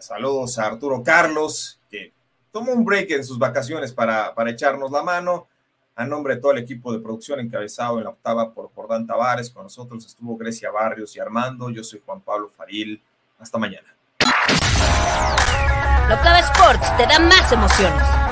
[0.00, 2.12] saludos a Arturo Carlos, que
[2.52, 5.46] tomó un break en sus vacaciones para, para echarnos la mano.
[5.98, 9.50] A nombre de todo el equipo de producción encabezado en la octava por Jordán Tavares,
[9.50, 11.70] con nosotros estuvo Grecia Barrios y Armando.
[11.70, 13.02] Yo soy Juan Pablo Faril.
[13.40, 13.96] Hasta mañana.
[16.08, 18.27] Locava Sports te da más emociones.